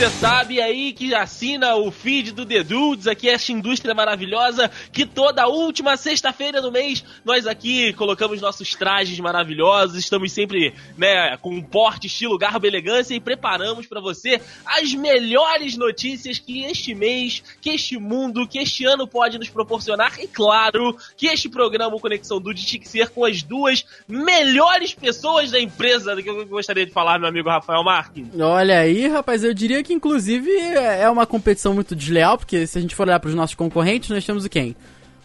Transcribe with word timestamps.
você 0.00 0.08
sabe 0.08 0.62
aí 0.62 0.94
que 0.94 1.14
assina 1.14 1.76
o 1.76 1.90
feed 1.90 2.32
do 2.32 2.46
The 2.46 2.62
Dudes, 2.62 3.06
aqui 3.06 3.28
é 3.28 3.34
esta 3.34 3.52
indústria 3.52 3.94
maravilhosa, 3.94 4.70
que 4.90 5.04
toda 5.04 5.46
última 5.46 5.94
sexta-feira 5.94 6.62
do 6.62 6.72
mês 6.72 7.04
nós 7.22 7.46
aqui 7.46 7.92
colocamos 7.92 8.40
nossos 8.40 8.74
trajes 8.74 9.20
maravilhosos, 9.20 9.98
estamos 9.98 10.32
sempre, 10.32 10.72
né, 10.96 11.36
com 11.36 11.50
um 11.50 11.60
porte, 11.60 12.06
estilo, 12.06 12.38
garbo 12.38 12.66
elegância 12.66 13.14
e 13.14 13.20
preparamos 13.20 13.86
para 13.86 14.00
você 14.00 14.40
as 14.64 14.94
melhores 14.94 15.76
notícias 15.76 16.38
que 16.38 16.64
este 16.64 16.94
mês, 16.94 17.42
que 17.60 17.68
este 17.68 17.98
mundo, 17.98 18.48
que 18.48 18.58
este 18.58 18.86
ano 18.86 19.06
pode 19.06 19.38
nos 19.38 19.50
proporcionar 19.50 20.18
e 20.18 20.26
claro, 20.26 20.96
que 21.14 21.26
este 21.26 21.50
programa 21.50 21.94
o 21.94 22.00
Conexão 22.00 22.40
Dude 22.40 22.64
tinha 22.64 22.80
que 22.80 22.88
ser 22.88 23.10
com 23.10 23.22
as 23.22 23.42
duas 23.42 23.84
melhores 24.08 24.94
pessoas 24.94 25.50
da 25.50 25.60
empresa 25.60 26.16
que 26.22 26.30
eu 26.30 26.46
gostaria 26.46 26.86
de 26.86 26.92
falar, 26.92 27.18
meu 27.18 27.28
amigo 27.28 27.50
Rafael 27.50 27.84
Marques. 27.84 28.24
Olha 28.40 28.78
aí, 28.78 29.06
rapaz, 29.06 29.44
eu 29.44 29.52
diria 29.52 29.82
que 29.82 29.89
inclusive 29.92 30.50
é 30.50 31.08
uma 31.08 31.26
competição 31.26 31.74
muito 31.74 31.94
desleal, 31.94 32.38
porque 32.38 32.66
se 32.66 32.78
a 32.78 32.80
gente 32.80 32.94
for 32.94 33.06
olhar 33.06 33.20
para 33.20 33.28
os 33.28 33.34
nossos 33.34 33.54
concorrentes, 33.54 34.10
nós 34.10 34.24
temos 34.24 34.44
o 34.44 34.48
quem? 34.48 34.76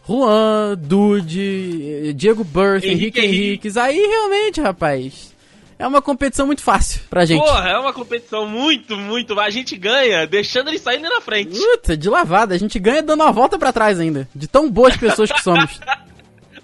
Juan, 0.07 0.77
Dude, 0.77 2.13
Diego 2.13 2.43
Burth, 2.43 2.83
Henrique, 2.83 3.19
Henrique 3.19 3.19
Henriques. 3.19 3.77
Aí 3.77 3.97
realmente, 3.97 4.61
rapaz, 4.61 5.33
é 5.77 5.85
uma 5.87 6.01
competição 6.01 6.45
muito 6.45 6.61
fácil 6.61 7.01
pra 7.09 7.25
gente. 7.25 7.43
Porra, 7.43 7.69
é 7.69 7.77
uma 7.77 7.91
competição 7.91 8.47
muito, 8.47 8.95
muito. 8.95 9.37
A 9.39 9.49
gente 9.49 9.75
ganha 9.75 10.25
deixando 10.25 10.69
eles 10.69 10.81
saindo 10.81 11.09
na 11.09 11.19
frente. 11.21 11.59
Puta, 11.59 11.97
de 11.97 12.09
lavada. 12.09 12.55
A 12.55 12.57
gente 12.57 12.79
ganha 12.79 13.03
dando 13.03 13.21
uma 13.21 13.31
volta 13.31 13.57
para 13.57 13.73
trás 13.73 13.99
ainda. 13.99 14.27
De 14.33 14.47
tão 14.47 14.69
boas 14.69 14.95
pessoas 14.95 15.31
que 15.31 15.41
somos. 15.41 15.79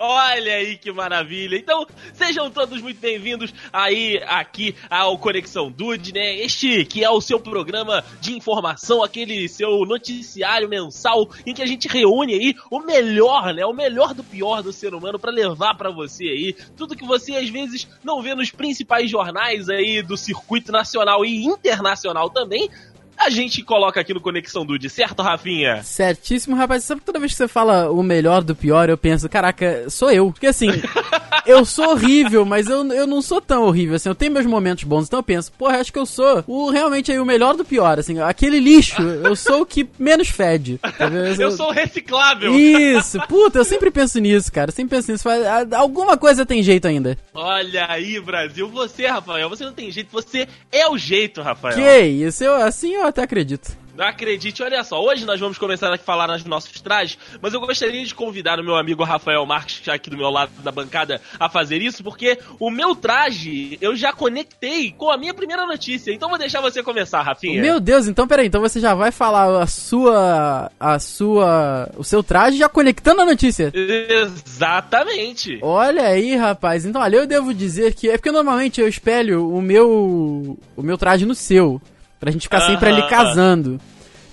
Olha 0.04 0.56
aí 0.56 0.80
que 0.80 0.92
maravilha. 0.92 1.56
Então, 1.56 1.86
sejam 2.12 2.50
todos 2.50 2.82
muito 2.82 3.00
bem-vindos 3.00 3.54
aí 3.72 4.20
aqui 4.26 4.76
ao 4.90 5.16
Conexão 5.16 5.70
Dude, 5.70 6.12
né? 6.12 6.38
Este 6.38 6.84
que 6.86 7.04
é 7.04 7.10
o 7.12 7.22
seu 7.22 7.40
programa 7.40 8.04
de 8.20 8.36
informação, 8.36 9.04
aquele 9.04 9.48
seu 9.48 9.86
noticiário 9.86 10.68
mensal 10.68 11.30
em 11.46 11.54
que 11.54 11.62
a 11.62 11.68
gente 11.68 11.88
reúne 11.88 12.34
aí 12.34 12.56
o 12.72 12.80
melhor, 12.80 13.54
né? 13.54 13.64
O 13.64 13.74
melhor 13.74 14.16
do 14.16 14.24
pior 14.24 14.64
do 14.64 14.74
ser 14.74 14.96
humano 14.96 15.20
para 15.20 15.30
levar 15.30 15.76
para 15.76 15.92
você 15.92 16.24
aí 16.24 16.56
tudo 16.76 16.96
que 16.96 17.06
você 17.06 17.36
às 17.36 17.50
vezes 17.50 17.88
não 18.04 18.24
vê 18.24 18.34
nos 18.34 18.50
principais 18.50 19.08
jornais 19.08 19.70
aí 19.70 20.02
do 20.02 20.18
circuito 20.18 20.72
nacional 20.72 21.24
e 21.24 21.46
internacional 21.46 22.28
também, 22.32 22.68
a 23.18 23.30
gente 23.30 23.62
coloca 23.64 24.00
aqui 24.00 24.14
no 24.14 24.22
Conexão 24.22 24.66
Dude, 24.66 24.90
certo, 24.90 25.22
Rafinha? 25.22 25.84
Certíssimo, 25.84 26.56
rapaz. 26.56 26.84
Sabe 26.84 27.02
que 27.02 27.06
toda 27.06 27.20
vez 27.20 27.32
que 27.32 27.38
você 27.38 27.48
fala 27.48 27.92
o 27.92 28.02
melhor 28.02 28.44
do 28.44 28.56
pior, 28.56 28.90
eu 28.90 28.98
penso, 28.98 29.30
caraca, 29.30 29.90
sou 29.90 30.12
eu. 30.12 30.32
Porque 30.32 30.48
assim, 30.48 30.68
eu 31.46 31.66
sou 31.66 31.92
horrível, 31.92 32.46
mas 32.46 32.68
eu, 32.68 32.86
eu 32.94 33.08
não 33.08 33.22
sou 33.22 33.42
tão 33.42 33.64
horrível, 33.64 33.96
assim, 33.96 34.10
eu 34.10 34.16
tenho 34.16 34.32
meus 34.32 34.46
momentos 34.46 34.84
bons, 34.84 35.08
então 35.08 35.20
eu 35.20 35.24
penso, 35.24 35.52
porra, 35.52 35.78
acho 35.78 35.92
que 35.92 36.00
eu 36.00 36.06
sou 36.06 36.44
o 36.48 36.70
realmente 36.70 37.12
aí 37.12 37.20
o 37.20 37.26
melhor 37.26 37.56
do 37.56 37.66
pior, 37.66 38.00
assim, 38.00 38.20
aquele 38.20 38.60
lixo, 38.60 39.02
eu 39.02 39.36
sou 39.36 39.62
o 39.62 39.66
que 39.66 39.88
menos 39.98 40.30
fede. 40.30 40.80
Eu, 41.00 41.46
eu 41.46 41.52
sou 41.52 41.70
o 41.70 41.72
reciclável. 41.72 42.56
Isso, 42.56 43.20
puta, 43.28 43.60
eu 43.60 43.66
sempre 43.66 43.92
penso 43.92 44.20
nisso, 44.20 44.52
cara, 44.52 44.72
sempre 44.72 44.98
penso 44.98 45.12
nisso. 45.12 45.28
Alguma 45.76 46.18
coisa 46.18 46.46
tem 46.46 46.64
jeito 46.64 46.88
ainda. 46.88 47.18
Olha 47.34 47.86
aí, 47.90 48.20
Brasil, 48.20 48.70
você, 48.70 49.08
Rafael, 49.08 49.50
você 49.50 49.66
não 49.66 49.74
tem 49.74 49.92
jeito, 49.92 50.10
você 50.12 50.48
é 50.72 50.88
o 50.88 50.98
jeito, 50.98 51.42
Rafael. 51.42 51.76
Que 51.76 52.02
isso, 52.02 52.44
eu, 52.44 52.56
assim 52.56 52.94
eu 52.94 53.01
até 53.06 53.24
acredito. 53.24 53.76
Não 53.96 54.06
acredite, 54.06 54.64
olha 54.64 54.84
só, 54.84 55.04
hoje 55.04 55.26
nós 55.26 55.40
vamos 55.40 55.58
começar 55.58 55.94
a 55.94 55.98
falar 55.98 56.28
nos 56.28 56.46
nossos 56.46 56.80
trajes, 56.82 57.18
mas 57.42 57.54
eu 57.54 57.60
gostaria 57.60 58.04
de 58.04 58.16
convidar 58.16 58.60
o 58.60 58.64
meu 58.64 58.76
amigo 58.76 59.04
Rafael 59.04 59.46
Marques, 59.46 59.76
que 59.76 59.82
está 59.82 59.94
aqui 59.94 60.10
do 60.10 60.18
meu 60.18 60.30
lado 60.30 60.52
da 60.64 60.72
bancada, 60.72 61.22
a 61.40 61.50
fazer 61.50 61.82
isso, 61.82 62.04
porque 62.04 62.40
o 62.60 62.72
meu 62.72 62.96
traje 62.96 63.78
eu 63.82 63.96
já 63.96 64.14
conectei 64.14 64.92
com 64.92 65.12
a 65.12 65.18
minha 65.18 65.34
primeira 65.34 65.66
notícia. 65.66 66.12
Então 66.12 66.30
vou 66.30 66.38
deixar 66.38 66.62
você 66.62 66.82
começar, 66.82 67.22
Rafinha. 67.22 67.62
Meu 67.62 67.80
Deus, 67.80 68.08
então 68.08 68.28
peraí, 68.28 68.48
então 68.48 68.62
você 68.62 68.80
já 68.80 68.96
vai 68.96 69.12
falar 69.12 69.62
a 69.62 69.68
sua. 69.68 70.72
a 70.80 70.98
sua. 70.98 71.90
o 71.98 72.04
seu 72.04 72.24
traje 72.24 72.58
já 72.58 72.70
conectando 72.70 73.22
a 73.22 73.26
notícia. 73.26 73.72
Exatamente. 73.74 75.60
Olha 75.62 76.08
aí, 76.08 76.36
rapaz. 76.36 76.86
Então, 76.86 77.02
olha, 77.02 77.18
eu 77.18 77.28
devo 77.28 77.54
dizer 77.54 77.94
que. 77.94 78.10
É 78.10 78.18
porque 78.18 78.32
normalmente 78.32 78.80
eu 78.80 78.88
espelho 78.88 79.48
o 79.48 79.62
meu. 79.62 80.58
o 80.76 80.82
meu 80.82 80.98
traje 80.98 81.26
no 81.26 81.36
seu. 81.36 81.82
Pra 82.22 82.32
gente 82.32 82.44
ficar 82.44 82.62
sempre 82.62 82.88
ali 82.88 83.02
casando. 83.10 83.82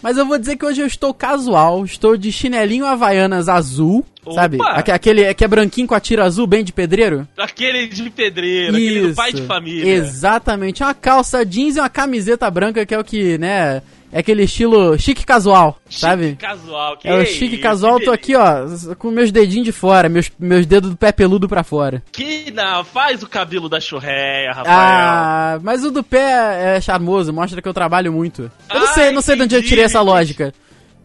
Mas 0.02 0.16
eu 0.16 0.26
vou 0.26 0.38
dizer 0.38 0.56
que 0.56 0.64
hoje 0.64 0.80
eu 0.80 0.86
estou 0.86 1.12
casual, 1.12 1.84
estou 1.84 2.16
de 2.16 2.30
chinelinho 2.30 2.84
havaianas 2.86 3.48
azul, 3.48 4.04
Opa. 4.24 4.34
sabe? 4.34 4.58
Aquele 4.92 5.34
que 5.34 5.42
é 5.44 5.48
branquinho 5.48 5.88
com 5.88 5.94
a 5.94 5.98
tira 5.98 6.24
azul, 6.24 6.46
bem 6.46 6.62
de 6.62 6.72
pedreiro. 6.72 7.26
Aquele 7.36 7.86
de 7.88 8.10
pedreiro, 8.10 8.78
Isso. 8.78 8.86
aquele 8.94 9.08
do 9.08 9.14
pai 9.16 9.32
de 9.32 9.42
família. 9.42 9.90
Exatamente, 9.94 10.82
uma 10.84 10.94
calça 10.94 11.44
jeans 11.44 11.76
e 11.76 11.80
uma 11.80 11.88
camiseta 11.88 12.48
branca 12.50 12.84
que 12.86 12.94
é 12.94 12.98
o 12.98 13.02
que, 13.02 13.38
né, 13.38 13.82
é 14.12 14.20
aquele 14.20 14.44
estilo 14.44 14.98
chique 14.98 15.24
casual, 15.24 15.78
chique 15.88 16.00
sabe? 16.00 16.36
casual, 16.36 16.96
que 16.96 17.08
É 17.08 17.14
o 17.14 17.26
chique 17.26 17.54
isso, 17.54 17.62
casual, 17.62 18.00
tô 18.00 18.10
aqui, 18.10 18.34
ó, 18.34 18.94
com 18.96 19.10
meus 19.10 19.30
dedinhos 19.30 19.66
de 19.66 19.72
fora, 19.72 20.08
meus, 20.08 20.30
meus 20.38 20.66
dedos 20.66 20.90
do 20.90 20.96
pé 20.96 21.12
peludo 21.12 21.48
pra 21.48 21.62
fora. 21.62 22.02
Que 22.12 22.50
não, 22.50 22.84
faz 22.84 23.22
o 23.22 23.28
cabelo 23.28 23.68
da 23.68 23.80
churreia, 23.80 24.52
Rafael. 24.52 24.76
Ah, 24.78 25.58
mas 25.62 25.84
o 25.84 25.90
do 25.90 26.02
pé 26.02 26.76
é 26.76 26.80
charmoso, 26.80 27.32
mostra 27.32 27.60
que 27.60 27.68
eu 27.68 27.74
trabalho 27.74 28.12
muito. 28.12 28.50
Eu 28.72 28.80
não 28.80 28.86
sei, 28.94 29.10
não 29.10 29.22
sei 29.22 29.36
de 29.36 29.42
onde 29.42 29.54
eu 29.54 29.62
tirei 29.62 29.84
essa 29.84 30.00
lógica. 30.00 30.52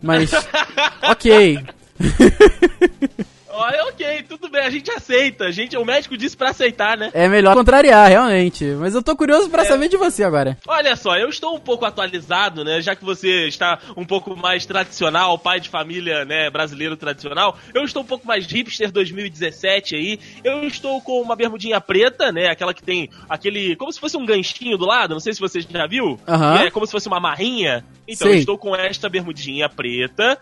Mas. 0.02 0.32
ok. 1.04 1.60
Olha, 3.56 3.84
ok, 3.86 4.24
tudo 4.28 4.50
bem, 4.50 4.62
a 4.62 4.70
gente 4.70 4.90
aceita. 4.90 5.46
A 5.46 5.52
gente, 5.52 5.78
o 5.78 5.86
médico 5.86 6.18
disse 6.18 6.36
para 6.36 6.50
aceitar, 6.50 6.98
né? 6.98 7.12
É 7.14 7.30
melhor 7.30 7.56
contrariar, 7.56 8.10
realmente. 8.10 8.66
Mas 8.80 8.96
eu 8.96 9.04
tô 9.04 9.16
curioso 9.16 9.48
para 9.48 9.62
é. 9.62 9.66
saber 9.66 9.88
de 9.90 9.96
você 9.96 10.24
agora. 10.24 10.58
Olha 10.68 10.96
só, 10.96 11.16
eu 11.18 11.30
estou 11.30 11.56
um 11.56 11.60
pouco 11.60 11.86
atualizado, 11.86 12.64
né? 12.64 12.82
Já 12.82 12.96
que 12.96 13.06
você 13.06 13.48
está 13.48 13.78
um 13.96 14.06
pouco 14.06 14.36
mais 14.36 14.66
tradicional, 14.66 15.38
pai 15.38 15.60
de 15.60 15.70
família, 15.70 16.26
né, 16.26 16.50
brasileiro 16.50 16.98
tradicional. 16.98 17.56
Eu 17.74 17.84
estou 17.84 18.02
um 18.02 18.06
pouco 18.06 18.26
mais 18.26 18.48
hipster 18.48 18.92
2017 18.92 19.96
aí. 19.96 20.20
Eu 20.44 20.64
estou 20.64 21.00
com 21.00 21.22
uma 21.22 21.36
bermudinha 21.36 21.80
preta, 21.80 22.32
né? 22.32 22.48
Aquela 22.48 22.74
que 22.74 22.82
tem 22.82 23.08
aquele. 23.30 23.76
Como 23.76 23.94
se 23.94 24.00
fosse 24.00 24.18
um 24.18 24.26
ganchinho 24.26 24.80
do 24.80 24.86
lado, 24.86 25.14
não 25.14 25.20
sei 25.20 25.32
se 25.32 25.40
você 25.40 25.62
já 25.62 25.86
viu. 25.86 26.20
Uhum. 26.28 26.56
É 26.56 26.72
como 26.72 26.88
se 26.88 26.92
fosse 26.92 27.08
uma 27.08 27.20
marrinha. 27.20 27.86
Então, 28.08 28.28
eu 28.28 28.36
estou 28.36 28.58
com 28.58 28.76
esta 28.76 29.08
bermudinha 29.08 29.70
preta 29.70 30.40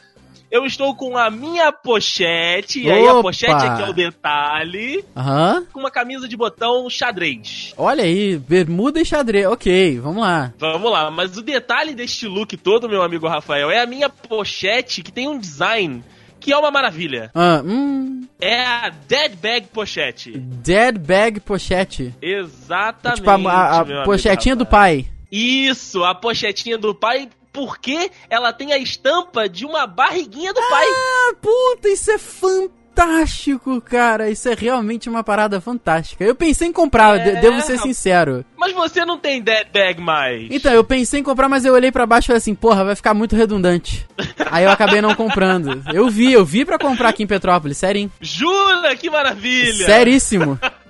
eu 0.49 0.65
estou 0.65 0.95
com 0.95 1.17
a 1.17 1.29
minha 1.29 1.71
pochete, 1.71 2.81
e 2.81 2.91
aí 2.91 3.07
a 3.07 3.21
pochete 3.21 3.65
aqui 3.65 3.83
é 3.83 3.89
o 3.89 3.93
detalhe, 3.93 5.05
uhum. 5.15 5.65
com 5.71 5.79
uma 5.79 5.91
camisa 5.91 6.27
de 6.27 6.35
botão 6.35 6.89
xadrez. 6.89 7.73
Olha 7.77 8.03
aí, 8.03 8.37
bermuda 8.37 8.99
e 8.99 9.05
xadrez, 9.05 9.47
ok, 9.47 9.99
vamos 9.99 10.21
lá. 10.21 10.53
Vamos 10.57 10.91
lá, 10.91 11.09
mas 11.09 11.37
o 11.37 11.41
detalhe 11.41 11.95
deste 11.95 12.27
look 12.27 12.57
todo, 12.57 12.89
meu 12.89 13.01
amigo 13.01 13.27
Rafael, 13.27 13.71
é 13.71 13.81
a 13.81 13.85
minha 13.85 14.09
pochete 14.09 15.01
que 15.01 15.11
tem 15.11 15.27
um 15.27 15.39
design 15.39 16.03
que 16.41 16.51
é 16.51 16.57
uma 16.57 16.71
maravilha. 16.71 17.29
Ah, 17.35 17.61
hum. 17.63 18.27
É 18.41 18.65
a 18.65 18.89
Dead 18.89 19.35
Bag 19.35 19.67
Pochete. 19.67 20.31
Dead 20.35 20.97
Bag 20.97 21.39
Pochete. 21.39 22.15
Exatamente. 22.19 23.19
Tipo 23.21 23.47
a, 23.47 23.53
a, 23.53 23.79
a 23.81 24.03
pochetinha 24.03 24.55
do 24.55 24.65
pai. 24.65 25.05
Isso, 25.31 26.03
a 26.03 26.15
pochetinha 26.15 26.77
do 26.77 26.93
pai 26.95 27.29
porque 27.51 28.11
ela 28.29 28.53
tem 28.53 28.73
a 28.73 28.77
estampa 28.77 29.47
de 29.47 29.65
uma 29.65 29.85
barriguinha 29.85 30.53
do 30.53 30.59
ah, 30.59 30.69
pai. 30.69 30.85
Ah, 30.87 31.33
puta, 31.41 31.89
isso 31.89 32.11
é 32.11 32.17
fantástico, 32.17 33.81
cara. 33.81 34.29
Isso 34.29 34.47
é 34.49 34.53
realmente 34.53 35.09
uma 35.09 35.23
parada 35.23 35.59
fantástica. 35.59 36.23
Eu 36.23 36.35
pensei 36.35 36.67
em 36.67 36.73
comprar, 36.73 37.19
é, 37.19 37.41
devo 37.41 37.61
ser 37.61 37.77
sincero. 37.79 38.45
Mas 38.57 38.73
você 38.73 39.03
não 39.05 39.17
tem 39.17 39.41
dead 39.41 39.67
bag 39.71 40.01
mais. 40.01 40.47
Então, 40.49 40.71
eu 40.73 40.83
pensei 40.83 41.19
em 41.19 41.23
comprar, 41.23 41.49
mas 41.49 41.65
eu 41.65 41.73
olhei 41.73 41.91
para 41.91 42.05
baixo 42.05 42.25
e 42.25 42.27
falei 42.27 42.37
assim, 42.37 42.55
porra, 42.55 42.83
vai 42.83 42.95
ficar 42.95 43.13
muito 43.13 43.35
redundante. 43.35 44.07
Aí 44.49 44.63
eu 44.63 44.71
acabei 44.71 45.01
não 45.01 45.15
comprando. 45.15 45.83
Eu 45.93 46.09
vi, 46.09 46.31
eu 46.31 46.45
vi 46.45 46.65
para 46.65 46.77
comprar 46.77 47.09
aqui 47.09 47.23
em 47.23 47.27
Petrópolis, 47.27 47.77
sério. 47.77 48.11
Jura? 48.21 48.95
Que 48.95 49.09
maravilha! 49.09 49.85
Seríssimo. 49.85 50.59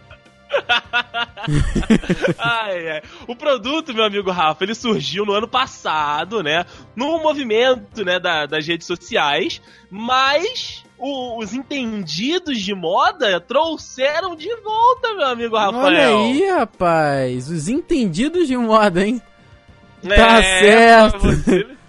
ai, 2.38 2.90
ai. 2.90 3.02
O 3.28 3.36
produto, 3.36 3.94
meu 3.94 4.04
amigo 4.04 4.32
Rafa, 4.32 4.64
ele 4.64 4.76
surgiu 4.76 5.26
no 5.26 5.34
ano 5.34 5.48
passado, 5.48 6.42
né? 6.42 6.66
Num 6.96 7.22
movimento, 7.22 8.04
né, 8.04 8.20
da, 8.20 8.46
das 8.46 8.66
redes 8.68 8.88
sociais, 8.88 9.62
mas 9.90 10.84
o, 10.98 11.40
os 11.40 11.54
entendidos 11.54 12.60
de 12.60 12.76
moda 12.76 13.40
trouxeram 13.40 14.36
de 14.36 14.54
volta, 14.58 15.14
meu 15.16 15.28
amigo 15.28 15.58
Rafael. 15.58 15.84
Olha 15.84 16.08
aí, 16.08 16.50
rapaz. 16.50 17.50
Os 17.50 17.68
entendidos 17.68 18.48
de 18.48 18.56
moda, 18.56 19.06
hein? 19.06 19.22
É, 20.04 20.16
tá 20.16 20.42
certo. 20.62 21.81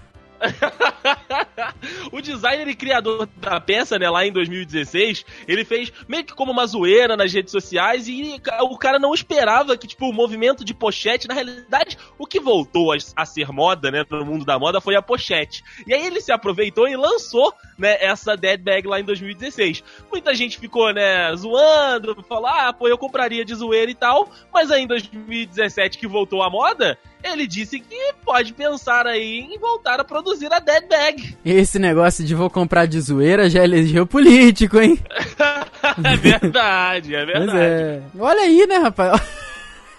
o 2.12 2.20
designer 2.20 2.68
e 2.68 2.74
criador 2.74 3.28
da 3.36 3.60
peça, 3.60 3.98
né, 3.98 4.08
lá 4.08 4.26
em 4.26 4.32
2016, 4.32 5.24
ele 5.46 5.64
fez 5.64 5.92
meio 6.08 6.24
que 6.24 6.34
como 6.34 6.52
uma 6.52 6.66
zoeira 6.66 7.16
nas 7.16 7.32
redes 7.32 7.52
sociais 7.52 8.08
e 8.08 8.40
o 8.60 8.78
cara 8.78 8.98
não 8.98 9.14
esperava 9.14 9.76
que, 9.76 9.86
tipo, 9.86 10.08
o 10.08 10.12
movimento 10.12 10.64
de 10.64 10.74
pochete, 10.74 11.28
na 11.28 11.34
realidade, 11.34 11.96
o 12.18 12.26
que 12.26 12.40
voltou 12.40 12.92
a, 12.92 12.96
a 13.16 13.24
ser 13.24 13.50
moda, 13.52 13.90
né, 13.90 14.04
no 14.10 14.24
mundo 14.24 14.44
da 14.44 14.58
moda 14.58 14.80
foi 14.80 14.96
a 14.96 15.02
pochete. 15.02 15.62
E 15.86 15.94
aí 15.94 16.06
ele 16.06 16.20
se 16.20 16.32
aproveitou 16.32 16.88
e 16.88 16.96
lançou, 16.96 17.52
né, 17.78 17.96
essa 18.00 18.36
dead 18.36 18.60
bag 18.60 18.86
lá 18.86 19.00
em 19.00 19.04
2016. 19.04 19.82
Muita 20.10 20.34
gente 20.34 20.58
ficou, 20.58 20.92
né, 20.92 21.34
zoando, 21.36 22.22
falou, 22.28 22.46
ah, 22.46 22.72
pô, 22.72 22.88
eu 22.88 22.98
compraria 22.98 23.44
de 23.44 23.54
zoeira 23.54 23.90
e 23.90 23.94
tal, 23.94 24.30
mas 24.52 24.70
aí 24.70 24.82
em 24.82 24.86
2017 24.86 25.98
que 25.98 26.06
voltou 26.06 26.42
a 26.42 26.50
moda, 26.50 26.98
ele 27.22 27.46
disse 27.46 27.78
que, 27.80 28.11
pode 28.24 28.52
pensar 28.52 29.06
aí 29.06 29.40
em 29.40 29.58
voltar 29.58 30.00
a 30.00 30.04
produzir 30.04 30.52
a 30.52 30.58
Dead 30.58 30.88
Bag. 30.88 31.36
Esse 31.44 31.78
negócio 31.78 32.24
de 32.24 32.34
vou 32.34 32.48
comprar 32.48 32.86
de 32.86 33.00
zoeira 33.00 33.50
já 33.50 33.62
elegeu 33.62 34.06
político, 34.06 34.80
hein? 34.80 34.98
é 36.04 36.16
verdade, 36.16 37.14
é 37.14 37.24
verdade. 37.24 37.58
É. 37.58 38.02
Olha 38.18 38.42
aí, 38.42 38.66
né, 38.66 38.78
rapaz? 38.78 39.20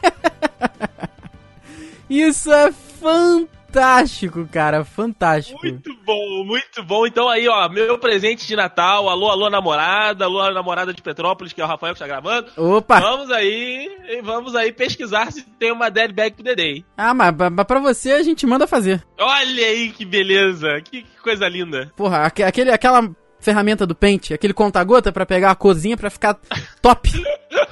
Isso 2.10 2.52
é 2.52 2.72
fantástico 2.72 3.53
fantástico, 3.74 4.48
cara, 4.52 4.86
fantástico. 4.86 5.60
Muito 5.62 5.94
bom, 6.06 6.44
muito 6.46 6.84
bom. 6.84 7.08
Então 7.08 7.28
aí, 7.28 7.48
ó, 7.48 7.68
meu 7.68 7.98
presente 7.98 8.46
de 8.46 8.56
Natal, 8.56 9.10
alô, 9.10 9.30
alô, 9.30 9.50
namorada, 9.50 10.26
alô, 10.26 10.50
namorada 10.52 10.94
de 10.94 11.02
Petrópolis, 11.02 11.52
que 11.52 11.60
é 11.60 11.66
o 11.66 11.68
Rafael 11.68 11.94
que 11.94 12.02
está 12.02 12.08
gravando. 12.08 12.52
Opa! 12.56 13.00
Vamos 13.00 13.32
aí, 13.32 13.90
vamos 14.24 14.56
aí 14.56 14.72
pesquisar 14.72 15.32
se 15.32 15.42
tem 15.42 15.72
uma 15.72 15.90
dead 15.90 16.14
bag 16.14 16.36
pro 16.36 16.44
Dedê. 16.44 16.84
Ah, 16.96 17.14
mas, 17.14 17.34
mas 17.52 17.66
pra 17.66 17.80
você 17.80 18.12
a 18.12 18.24
gente 18.24 18.46
manda 18.46 18.68
fazer. 18.68 19.04
Olha 19.20 19.66
aí 19.66 19.90
que 19.90 20.06
beleza, 20.06 20.80
que, 20.82 21.02
que 21.02 21.22
coisa 21.22 21.48
linda. 21.48 21.92
Porra, 21.96 22.26
aquele, 22.26 22.72
aquela 22.72 23.10
ferramenta 23.40 23.88
do 23.88 23.96
pente, 23.96 24.34
aquele 24.34 24.54
conta-gota 24.54 25.12
para 25.12 25.26
pegar 25.26 25.52
a 25.52 25.56
cozinha 25.56 25.98
para 25.98 26.10
ficar 26.10 26.38
top. 26.82 27.12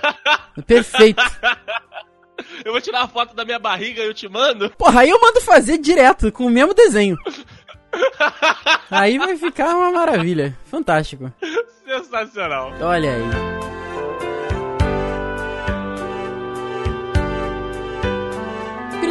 Perfeito. 0.65 1.21
Eu 2.63 2.71
vou 2.71 2.81
tirar 2.81 2.99
uma 2.99 3.07
foto 3.07 3.35
da 3.35 3.45
minha 3.45 3.59
barriga 3.59 4.01
e 4.01 4.05
eu 4.05 4.13
te 4.13 4.27
mando. 4.27 4.69
Porra, 4.71 5.01
aí 5.01 5.09
eu 5.09 5.19
mando 5.19 5.41
fazer 5.41 5.77
direto, 5.77 6.31
com 6.31 6.45
o 6.45 6.49
mesmo 6.49 6.73
desenho. 6.73 7.17
aí 8.89 9.17
vai 9.17 9.35
ficar 9.37 9.75
uma 9.75 9.91
maravilha. 9.91 10.57
Fantástico. 10.65 11.31
Sensacional. 11.85 12.73
Olha 12.81 13.11
aí. 13.11 13.80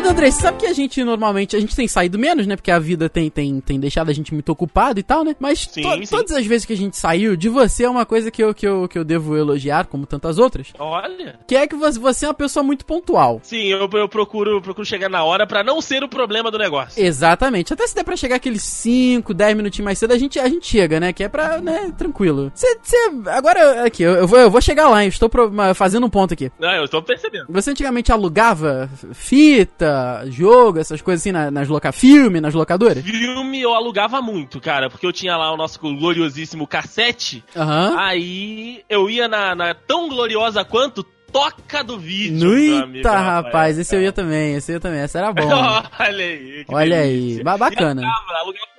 Querido 0.00 0.14
André, 0.14 0.30
você 0.30 0.40
sabe 0.40 0.56
que 0.56 0.66
a 0.66 0.72
gente 0.72 1.04
normalmente, 1.04 1.54
a 1.54 1.60
gente 1.60 1.76
tem 1.76 1.86
saído 1.86 2.18
menos, 2.18 2.46
né? 2.46 2.56
Porque 2.56 2.70
a 2.70 2.78
vida 2.78 3.06
tem, 3.06 3.28
tem, 3.28 3.60
tem 3.60 3.78
deixado 3.78 4.08
a 4.08 4.14
gente 4.14 4.32
muito 4.32 4.50
ocupado 4.50 4.98
e 4.98 5.02
tal, 5.02 5.22
né? 5.22 5.36
Mas 5.38 5.68
sim, 5.70 5.82
to 5.82 5.90
sim. 5.90 6.16
todas 6.16 6.32
as 6.32 6.46
vezes 6.46 6.64
que 6.64 6.72
a 6.72 6.76
gente 6.76 6.96
saiu, 6.96 7.36
de 7.36 7.50
você 7.50 7.84
é 7.84 7.90
uma 7.90 8.06
coisa 8.06 8.30
que 8.30 8.42
eu, 8.42 8.54
que 8.54 8.66
eu, 8.66 8.88
que 8.88 8.98
eu 8.98 9.04
devo 9.04 9.36
elogiar, 9.36 9.88
como 9.88 10.06
tantas 10.06 10.38
outras. 10.38 10.68
Olha. 10.78 11.38
Que 11.46 11.54
é 11.54 11.66
que 11.66 11.76
você, 11.76 11.98
você 11.98 12.24
é 12.24 12.28
uma 12.28 12.34
pessoa 12.34 12.62
muito 12.62 12.86
pontual. 12.86 13.40
Sim, 13.42 13.64
eu, 13.66 13.90
eu 13.92 14.08
procuro, 14.08 14.62
procuro 14.62 14.86
chegar 14.86 15.10
na 15.10 15.22
hora 15.22 15.46
para 15.46 15.62
não 15.62 15.82
ser 15.82 16.02
o 16.02 16.08
problema 16.08 16.50
do 16.50 16.56
negócio. 16.56 17.04
Exatamente. 17.04 17.74
Até 17.74 17.86
se 17.86 17.94
der 17.94 18.02
pra 18.02 18.16
chegar 18.16 18.36
aqueles 18.36 18.62
5, 18.62 19.34
10 19.34 19.54
minutinhos 19.54 19.84
mais 19.84 19.98
cedo, 19.98 20.14
a 20.14 20.18
gente, 20.18 20.38
a 20.38 20.48
gente 20.48 20.66
chega, 20.66 20.98
né? 20.98 21.12
Que 21.12 21.24
é 21.24 21.28
pra, 21.28 21.60
né, 21.60 21.92
tranquilo. 21.98 22.50
Você, 22.54 22.78
agora, 23.26 23.84
aqui, 23.84 24.02
eu, 24.02 24.14
eu, 24.14 24.26
vou, 24.26 24.38
eu 24.38 24.50
vou 24.50 24.62
chegar 24.62 24.88
lá, 24.88 25.04
eu 25.04 25.10
estou 25.10 25.28
pro, 25.28 25.52
fazendo 25.74 26.06
um 26.06 26.10
ponto 26.10 26.32
aqui. 26.32 26.50
Não, 26.58 26.72
eu 26.72 26.84
estou 26.84 27.02
percebendo. 27.02 27.44
Você 27.50 27.70
antigamente 27.70 28.10
alugava 28.10 28.88
fita, 29.12 29.89
jogo, 30.26 30.78
essas 30.78 31.00
coisas 31.00 31.22
assim, 31.22 31.32
nas, 31.32 31.52
nas 31.52 31.68
loca 31.68 31.92
filme, 31.92 32.40
nas 32.40 32.54
locadoras? 32.54 33.04
Filme 33.04 33.60
eu 33.60 33.74
alugava 33.74 34.20
muito, 34.20 34.60
cara, 34.60 34.88
porque 34.88 35.06
eu 35.06 35.12
tinha 35.12 35.36
lá 35.36 35.52
o 35.52 35.56
nosso 35.56 35.78
gloriosíssimo 35.80 36.66
cassete. 36.66 37.44
Uhum. 37.54 37.98
Aí 37.98 38.82
eu 38.88 39.08
ia 39.08 39.28
na, 39.28 39.54
na 39.54 39.74
tão 39.74 40.08
gloriosa 40.08 40.64
quanto 40.64 41.04
Toca 41.32 41.84
do 41.84 41.96
vídeo, 41.96 42.44
Nuita, 42.44 42.82
amigo, 42.82 43.08
rapaz, 43.08 43.78
esse 43.78 43.94
eu 43.94 44.02
ia 44.02 44.10
também, 44.10 44.56
esse 44.56 44.72
eu 44.72 44.74
ia 44.74 44.80
também, 44.80 44.98
essa 44.98 45.18
era 45.18 45.30
bom. 45.32 45.48
Olha 45.48 46.24
aí. 46.24 46.64
Olha 46.68 47.02
delícia. 47.02 47.38
aí, 47.48 47.58
bacana. 47.58 48.02
Alugava, 48.02 48.40
alugava 48.40 48.70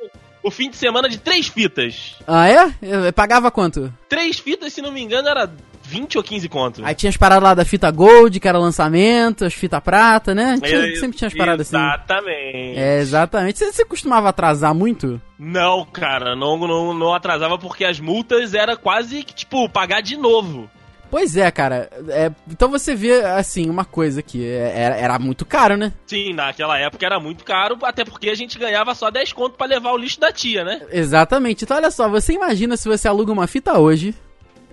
o 0.44 0.50
fim 0.50 0.70
de 0.70 0.76
semana 0.76 1.08
de 1.08 1.18
três 1.18 1.48
fitas. 1.48 2.16
Ah, 2.28 2.50
é? 2.50 2.74
Eu 2.82 3.14
pagava 3.14 3.52
quanto? 3.52 3.94
Três 4.10 4.40
fitas, 4.40 4.74
se 4.74 4.82
não 4.82 4.92
me 4.92 5.02
engano, 5.02 5.28
era 5.28 5.50
20 5.92 6.18
ou 6.18 6.24
15 6.24 6.48
contos. 6.48 6.84
Aí 6.86 6.96
tinha 6.96 7.10
as 7.10 7.18
paradas 7.18 7.44
lá 7.44 7.54
da 7.54 7.66
fita 7.66 7.92
Gold, 7.92 8.40
que 8.40 8.48
era 8.48 8.58
lançamento, 8.58 9.44
as 9.44 9.54
fita 9.54 9.82
prata, 9.82 10.34
né? 10.34 10.58
Tinha, 10.64 10.88
é, 10.88 10.96
sempre 10.96 11.18
tinha 11.18 11.28
as 11.28 11.34
paradas 11.34 11.68
exatamente. 11.68 11.92
assim. 11.92 12.02
Exatamente. 12.02 12.80
É, 12.80 13.00
exatamente. 13.00 13.60
Você, 13.60 13.72
você 13.74 13.86
costumava 13.86 14.30
atrasar 14.30 14.74
muito? 14.74 15.22
Não, 15.38 15.86
cara, 15.86 16.34
não, 16.34 16.58
não, 16.58 16.94
não 16.94 17.14
atrasava 17.14 17.58
porque 17.58 17.84
as 17.84 18.00
multas 18.00 18.54
era 18.54 18.78
quase 18.78 19.22
que, 19.24 19.34
tipo, 19.34 19.68
pagar 19.68 20.02
de 20.02 20.16
novo. 20.16 20.70
Pois 21.10 21.36
é, 21.36 21.52
cara. 21.52 21.90
É, 22.08 22.32
então 22.50 22.70
você 22.70 22.96
vê, 22.96 23.22
assim, 23.26 23.70
uma 23.70 23.84
coisa 23.84 24.22
que 24.22 24.48
é, 24.48 24.72
era, 24.74 24.96
era, 24.96 25.20
muito 25.20 25.46
caro, 25.46 25.76
né? 25.76 25.92
Sim, 26.08 26.34
naquela 26.34 26.80
época 26.80 27.06
era 27.06 27.20
muito 27.20 27.44
caro, 27.44 27.78
até 27.84 28.06
porque 28.06 28.30
a 28.30 28.36
gente 28.36 28.58
ganhava 28.58 28.96
só 28.96 29.12
10 29.12 29.34
conto 29.34 29.58
para 29.58 29.68
levar 29.68 29.92
o 29.92 29.98
lixo 29.98 30.22
da 30.22 30.32
tia, 30.32 30.64
né? 30.64 30.82
Exatamente. 30.90 31.66
Então 31.66 31.76
olha 31.76 31.92
só, 31.92 32.08
você 32.08 32.32
imagina 32.32 32.78
se 32.78 32.88
você 32.88 33.10
aluga 33.10 33.34
uma 33.34 33.46
fita 33.46 33.78
hoje, 33.78 34.16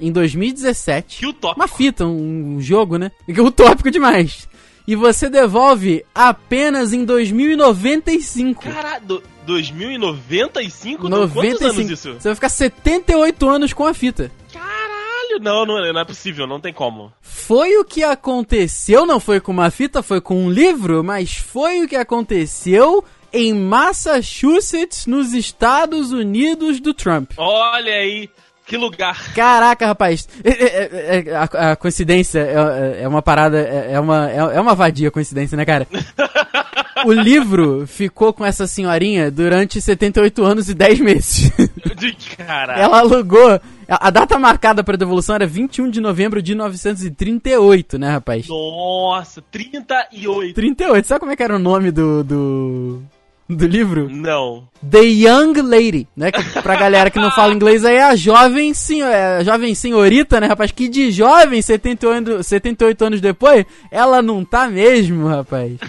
em 0.01 0.13
2017. 0.13 1.19
Que 1.19 1.27
utópico. 1.27 1.61
Uma 1.61 1.69
fita, 1.69 2.07
um 2.07 2.61
jogo, 2.61 2.97
né? 2.97 3.11
Que 3.27 3.41
utópico 3.41 3.91
demais. 3.91 4.49
E 4.87 4.97
você 4.97 5.29
devolve 5.29 6.03
apenas 6.15 6.95
em 6.95 7.05
2095. 7.05 8.63
Caralho, 8.63 9.23
2095? 9.45 11.09
95. 11.09 11.35
Quantos 11.35 11.63
anos 11.63 11.91
isso? 11.91 12.15
Você 12.15 12.29
vai 12.29 12.35
ficar 12.35 12.49
78 12.49 13.49
anos 13.49 13.73
com 13.75 13.85
a 13.85 13.93
fita. 13.93 14.33
Caralho, 14.51 15.41
não, 15.43 15.67
não, 15.67 15.85
é, 15.85 15.93
não 15.93 16.01
é 16.01 16.05
possível, 16.07 16.47
não 16.47 16.59
tem 16.59 16.73
como. 16.73 17.13
Foi 17.21 17.77
o 17.77 17.85
que 17.85 18.03
aconteceu, 18.03 19.05
não 19.05 19.21
foi 19.21 19.41
com 19.41 19.53
uma 19.53 19.71
fita, 19.71 20.03
foi 20.03 20.23
com 20.23 20.45
um 20.47 20.51
livro, 20.51 21.05
mas 21.05 21.37
foi 21.37 21.83
o 21.83 21.89
que 21.89 21.97
aconteceu 21.97 23.05
em 23.33 23.53
Massachusetts, 23.53 25.07
nos 25.07 25.33
Estados 25.35 26.13
Unidos 26.13 26.81
do 26.81 26.95
Trump. 26.95 27.33
Olha 27.37 27.93
aí. 27.93 28.31
Que 28.69 28.77
lugar. 28.77 29.33
Caraca, 29.33 29.87
rapaz. 29.87 30.29
É, 30.45 30.51
é, 30.51 31.25
é, 31.31 31.37
a, 31.37 31.75
coincidência 31.75 32.41
é, 32.41 33.09
uma 33.09 33.23
parada, 33.23 33.59
é, 33.59 33.99
uma, 33.99 34.31
é, 34.31 34.61
uma 34.61 34.75
vadia 34.75 35.11
coincidência, 35.11 35.57
né, 35.57 35.65
cara? 35.65 35.89
o 37.07 37.11
livro 37.11 37.87
ficou 37.87 38.31
com 38.31 38.45
essa 38.45 38.67
senhorinha 38.67 39.31
durante 39.31 39.81
78 39.81 40.45
anos 40.45 40.69
e 40.69 40.75
10 40.75 41.01
meses. 41.01 41.51
De 41.97 42.13
cara. 42.37 42.79
Ela 42.79 42.99
alugou. 42.99 43.59
A 43.89 44.11
data 44.11 44.39
marcada 44.39 44.85
para 44.85 44.99
devolução 44.99 45.35
era 45.35 45.47
21 45.47 45.89
de 45.89 45.99
novembro 45.99 46.43
de 46.43 46.53
1938, 46.53 47.99
né, 47.99 48.11
rapaz? 48.11 48.47
Nossa, 48.49 49.43
38. 49.51 50.55
38. 50.55 51.07
Sabe 51.07 51.21
como 51.21 51.33
é 51.33 51.37
que 51.37 51.43
era 51.43 51.57
o 51.57 51.59
nome 51.59 51.91
do, 51.91 52.23
do 52.23 53.03
do 53.49 53.67
livro? 53.67 54.11
Não. 54.11 54.69
The 54.89 55.01
Young 55.01 55.63
Lady, 55.63 56.07
né? 56.15 56.31
Que 56.31 56.43
pra 56.61 56.77
galera 56.77 57.11
que 57.11 57.19
não 57.19 57.31
fala 57.31 57.55
inglês 57.55 57.83
aí 57.85 57.97
é 57.97 58.05
a 58.05 58.15
jovem, 58.15 58.75
senhor, 58.75 59.09
é 59.09 59.39
a 59.39 59.45
jovem 59.45 59.75
senhorita, 59.75 60.39
né, 60.39 60.47
rapaz? 60.47 60.71
Que 60.71 60.87
de 60.87 61.11
jovem, 61.11 61.63
78, 61.63 62.43
78 62.43 63.05
anos 63.05 63.21
depois, 63.21 63.65
ela 63.91 64.21
não 64.21 64.45
tá 64.45 64.69
mesmo, 64.69 65.27
rapaz. 65.27 65.79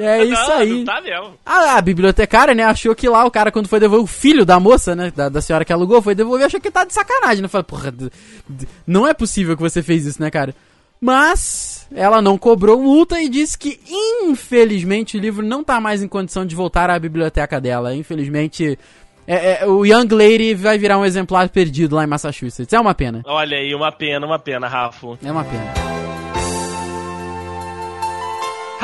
É 0.00 0.24
isso 0.24 0.48
não, 0.48 0.56
aí. 0.56 0.78
Não 0.78 0.84
tá 0.84 1.00
mesmo. 1.00 1.34
A, 1.44 1.76
a, 1.76 1.80
bibliotecária, 1.80 2.54
né, 2.54 2.62
achou 2.62 2.94
que 2.94 3.08
lá 3.08 3.24
o 3.24 3.30
cara, 3.30 3.50
quando 3.50 3.68
foi 3.68 3.80
devolver 3.80 4.04
o 4.04 4.06
filho 4.06 4.44
da 4.44 4.60
moça, 4.60 4.94
né, 4.94 5.12
da, 5.14 5.28
da 5.28 5.40
senhora 5.40 5.64
que 5.64 5.72
alugou, 5.72 6.00
foi 6.00 6.14
devolver, 6.14 6.46
achou 6.46 6.60
que 6.60 6.70
tá 6.70 6.84
de 6.84 6.92
sacanagem, 6.92 7.42
né? 7.42 7.48
Falei, 7.48 7.64
porra, 7.64 7.92
não 8.86 9.06
é 9.06 9.12
possível 9.12 9.56
que 9.56 9.62
você 9.62 9.82
fez 9.82 10.06
isso, 10.06 10.22
né, 10.22 10.30
cara? 10.30 10.54
Mas 11.00 11.77
ela 11.94 12.20
não 12.20 12.36
cobrou 12.36 12.82
multa 12.82 13.20
e 13.20 13.28
disse 13.28 13.56
que, 13.58 13.80
infelizmente, 14.22 15.16
o 15.16 15.20
livro 15.20 15.44
não 15.44 15.62
está 15.62 15.80
mais 15.80 16.02
em 16.02 16.08
condição 16.08 16.44
de 16.44 16.54
voltar 16.54 16.90
à 16.90 16.98
biblioteca 16.98 17.60
dela. 17.60 17.94
Infelizmente, 17.94 18.78
é, 19.26 19.62
é, 19.62 19.66
o 19.66 19.84
Young 19.84 20.08
Lady 20.10 20.54
vai 20.54 20.78
virar 20.78 20.98
um 20.98 21.04
exemplar 21.04 21.48
perdido 21.48 21.96
lá 21.96 22.04
em 22.04 22.06
Massachusetts. 22.06 22.72
É 22.72 22.80
uma 22.80 22.94
pena. 22.94 23.22
Olha 23.26 23.58
aí, 23.58 23.74
uma 23.74 23.92
pena, 23.92 24.26
uma 24.26 24.38
pena, 24.38 24.68
Rafa. 24.68 25.18
É 25.22 25.30
uma 25.30 25.44
pena. 25.44 26.07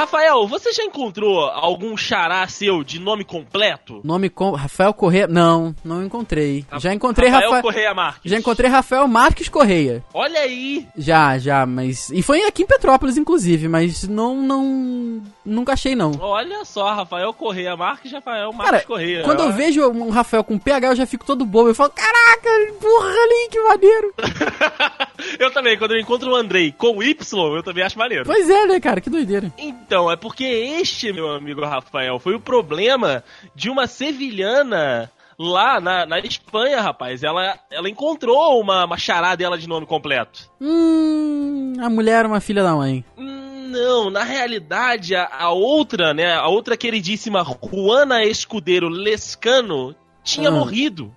Rafael, 0.04 0.46
você 0.46 0.70
já 0.70 0.84
encontrou 0.84 1.40
algum 1.40 1.96
xará 1.96 2.46
seu 2.46 2.84
de 2.84 2.98
nome 2.98 3.24
completo? 3.24 4.02
Nome 4.04 4.28
com 4.28 4.50
Rafael 4.50 4.92
Correia? 4.92 5.26
Não, 5.26 5.74
não 5.82 6.04
encontrei. 6.04 6.66
já 6.78 6.92
encontrei 6.92 7.30
Rafael 7.30 7.50
Rafa... 7.50 7.62
Correia 7.62 7.94
Marques. 7.94 8.30
Já 8.30 8.38
encontrei 8.38 8.70
Rafael 8.70 9.08
Marques 9.08 9.48
Correia. 9.48 10.04
Olha 10.12 10.40
aí. 10.40 10.86
Já, 10.94 11.38
já, 11.38 11.64
mas 11.64 12.10
e 12.10 12.20
foi 12.20 12.44
aqui 12.44 12.64
em 12.64 12.66
Petrópolis 12.66 13.16
inclusive, 13.16 13.66
mas 13.66 14.06
não 14.06 14.42
não 14.42 15.22
nunca 15.42 15.72
achei 15.72 15.94
não. 15.94 16.12
Olha 16.20 16.66
só, 16.66 16.92
Rafael 16.92 17.32
Correia 17.32 17.74
Marques, 17.74 18.12
Rafael 18.12 18.52
Marques 18.52 18.70
Cara, 18.70 18.84
Correia. 18.84 19.22
Quando 19.22 19.40
eu 19.40 19.52
vejo 19.52 19.88
um 19.88 20.10
Rafael 20.10 20.44
com 20.44 20.58
PH, 20.58 20.88
eu 20.88 20.96
já 20.96 21.06
fico 21.06 21.24
todo 21.24 21.46
bobo. 21.46 21.70
Eu 21.70 21.74
falo, 21.74 21.90
caraca, 21.90 22.50
porra 22.78 23.08
ali, 23.08 23.48
que 23.50 23.62
maneiro. 23.62 24.14
eu 25.40 25.50
também, 25.50 25.78
quando 25.78 25.92
eu 25.92 26.00
encontro 26.00 26.30
o 26.30 26.34
Andrei 26.36 26.72
com 26.72 27.02
Y, 27.02 27.56
eu 27.56 27.62
também 27.62 27.84
acho 27.84 27.98
maneiro. 27.98 28.24
Pois 28.26 28.50
é, 28.50 28.66
né, 28.66 28.78
cara, 28.80 29.00
que 29.00 29.08
doideira. 29.08 29.50
Então, 29.56 29.93
é 30.10 30.16
porque 30.16 30.44
este, 30.44 31.12
meu 31.12 31.30
amigo 31.32 31.64
Rafael, 31.64 32.18
foi 32.18 32.34
o 32.34 32.40
problema 32.40 33.22
de 33.54 33.70
uma 33.70 33.86
sevilhana 33.86 35.10
lá 35.38 35.80
na, 35.80 36.06
na 36.06 36.18
Espanha, 36.20 36.80
rapaz. 36.80 37.22
Ela, 37.22 37.58
ela 37.70 37.88
encontrou 37.88 38.60
uma, 38.60 38.84
uma 38.84 38.98
chará 38.98 39.34
dela 39.34 39.58
de 39.58 39.68
nome 39.68 39.86
completo. 39.86 40.50
Hum, 40.60 41.74
a 41.80 41.88
mulher 41.88 42.20
era 42.20 42.28
uma 42.28 42.40
filha 42.40 42.62
da 42.62 42.74
mãe. 42.74 43.04
Não, 43.16 44.08
na 44.10 44.22
realidade, 44.22 45.14
a, 45.14 45.28
a, 45.30 45.50
outra, 45.50 46.14
né, 46.14 46.34
a 46.34 46.46
outra 46.46 46.76
queridíssima 46.76 47.44
Juana 47.44 48.24
Escudeiro 48.24 48.88
Lescano 48.88 49.94
tinha 50.22 50.48
ah. 50.48 50.52
morrido. 50.52 51.12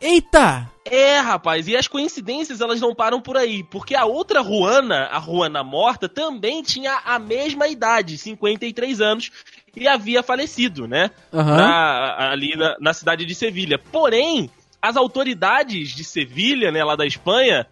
Eita! 0.00 0.70
É, 0.84 1.18
rapaz, 1.18 1.68
e 1.68 1.76
as 1.76 1.86
coincidências 1.86 2.60
elas 2.60 2.80
não 2.80 2.94
param 2.94 3.20
por 3.20 3.36
aí, 3.36 3.62
porque 3.62 3.94
a 3.94 4.06
outra 4.06 4.42
Juana, 4.42 5.08
a 5.12 5.20
Juana 5.20 5.62
morta, 5.62 6.08
também 6.08 6.62
tinha 6.62 7.00
a 7.04 7.18
mesma 7.18 7.68
idade, 7.68 8.16
53 8.16 9.00
anos, 9.00 9.30
e 9.76 9.86
havia 9.86 10.22
falecido, 10.22 10.88
né? 10.88 11.10
Aham. 11.32 11.56
Na- 11.56 12.30
ali 12.30 12.56
na, 12.56 12.76
na 12.80 12.94
cidade 12.94 13.26
de 13.26 13.34
Sevilha. 13.34 13.78
Porém, 13.78 14.50
as 14.80 14.96
autoridades 14.96 15.90
de 15.94 16.04
Sevilha, 16.04 16.72
né, 16.72 16.82
lá 16.82 16.96
da 16.96 17.06
Espanha, 17.06 17.66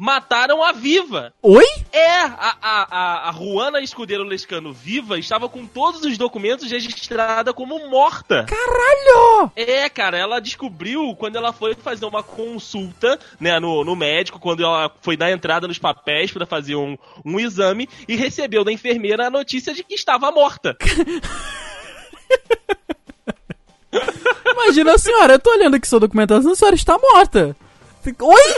mataram 0.00 0.64
a 0.64 0.72
viva. 0.72 1.34
Oi? 1.42 1.66
É, 1.92 2.20
a, 2.22 2.56
a, 2.62 2.86
a, 2.90 3.28
a 3.28 3.32
Juana 3.32 3.82
Escudeiro 3.82 4.24
Lescano 4.24 4.72
viva 4.72 5.18
estava 5.18 5.46
com 5.46 5.66
todos 5.66 6.00
os 6.00 6.16
documentos 6.16 6.70
registrada 6.70 7.52
como 7.52 7.90
morta. 7.90 8.46
Caralho! 8.48 9.52
É, 9.54 9.90
cara, 9.90 10.16
ela 10.16 10.40
descobriu 10.40 11.14
quando 11.16 11.36
ela 11.36 11.52
foi 11.52 11.74
fazer 11.74 12.06
uma 12.06 12.22
consulta, 12.22 13.18
né, 13.38 13.60
no, 13.60 13.84
no 13.84 13.94
médico, 13.94 14.40
quando 14.40 14.64
ela 14.64 14.90
foi 15.02 15.18
dar 15.18 15.30
entrada 15.30 15.68
nos 15.68 15.78
papéis 15.78 16.32
pra 16.32 16.46
fazer 16.46 16.76
um, 16.76 16.96
um 17.22 17.38
exame 17.38 17.86
e 18.08 18.16
recebeu 18.16 18.64
da 18.64 18.72
enfermeira 18.72 19.26
a 19.26 19.30
notícia 19.30 19.74
de 19.74 19.84
que 19.84 19.92
estava 19.92 20.32
morta. 20.32 20.78
Imagina 24.50 24.94
a 24.94 24.98
senhora, 24.98 25.34
eu 25.34 25.38
tô 25.38 25.50
olhando 25.50 25.76
aqui 25.76 25.86
sua 25.86 26.00
documentação, 26.00 26.52
a 26.52 26.56
senhora 26.56 26.74
está 26.74 26.96
morta. 26.96 27.54
Oi? 28.20 28.54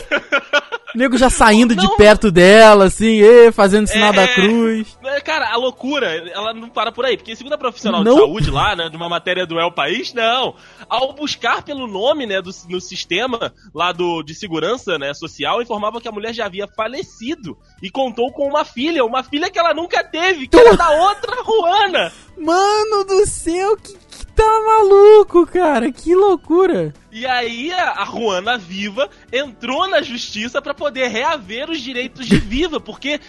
O 0.94 0.98
nego 0.98 1.16
já 1.16 1.28
saindo 1.30 1.74
de 1.74 1.84
Não. 1.86 1.96
perto 1.96 2.30
dela, 2.30 2.84
assim, 2.84 3.20
e, 3.22 3.50
fazendo 3.50 3.86
sinal 3.86 4.12
É. 4.12 4.16
da 4.16 4.28
cruz. 4.28 4.98
É, 5.04 5.20
Cara, 5.20 5.50
a 5.50 5.56
loucura, 5.56 6.06
ela 6.30 6.52
não 6.52 6.68
para 6.68 6.92
por 6.92 7.04
aí, 7.04 7.16
porque 7.16 7.34
segundo 7.34 7.54
a 7.54 7.58
profissional 7.58 8.04
Não? 8.04 8.14
de 8.14 8.20
saúde 8.20 8.50
lá, 8.50 8.76
né, 8.76 8.88
de 8.88 8.96
uma 8.96 9.08
matéria 9.08 9.46
do 9.46 9.58
El 9.58 9.72
País, 9.72 10.12
não. 10.12 10.54
Ao 10.88 11.12
buscar 11.14 11.62
pelo 11.62 11.86
nome, 11.86 12.26
né, 12.26 12.40
do, 12.42 12.50
no 12.68 12.80
sistema 12.80 13.52
lá 13.74 13.90
do, 13.92 14.22
de 14.22 14.34
segurança, 14.34 14.98
né, 14.98 15.14
social, 15.14 15.62
informava 15.62 16.00
que 16.00 16.08
a 16.08 16.12
mulher 16.12 16.32
já 16.34 16.44
havia 16.46 16.68
falecido 16.68 17.56
e 17.82 17.90
contou 17.90 18.30
com 18.32 18.46
uma 18.46 18.64
filha, 18.64 19.04
uma 19.04 19.22
filha 19.22 19.50
que 19.50 19.58
ela 19.58 19.72
nunca 19.74 20.04
teve, 20.04 20.46
que 20.46 20.56
era 20.56 20.76
da 20.76 20.90
outra 20.90 21.42
Juana. 21.44 22.12
Mano 22.36 23.04
do 23.04 23.26
céu, 23.26 23.76
que, 23.76 23.92
que 23.94 24.26
tá 24.34 24.62
maluco, 24.66 25.46
cara, 25.46 25.90
que 25.90 26.14
loucura. 26.14 26.92
E 27.12 27.26
aí 27.26 27.70
a, 27.72 28.02
a 28.02 28.04
Juana 28.06 28.56
viva 28.56 29.08
entrou 29.30 29.86
na 29.88 30.00
justiça 30.00 30.62
pra 30.62 30.72
poder 30.72 31.08
reaver 31.08 31.68
os 31.70 31.78
direitos 31.80 32.26
de 32.26 32.38
viva, 32.38 32.80
porque 32.80 33.20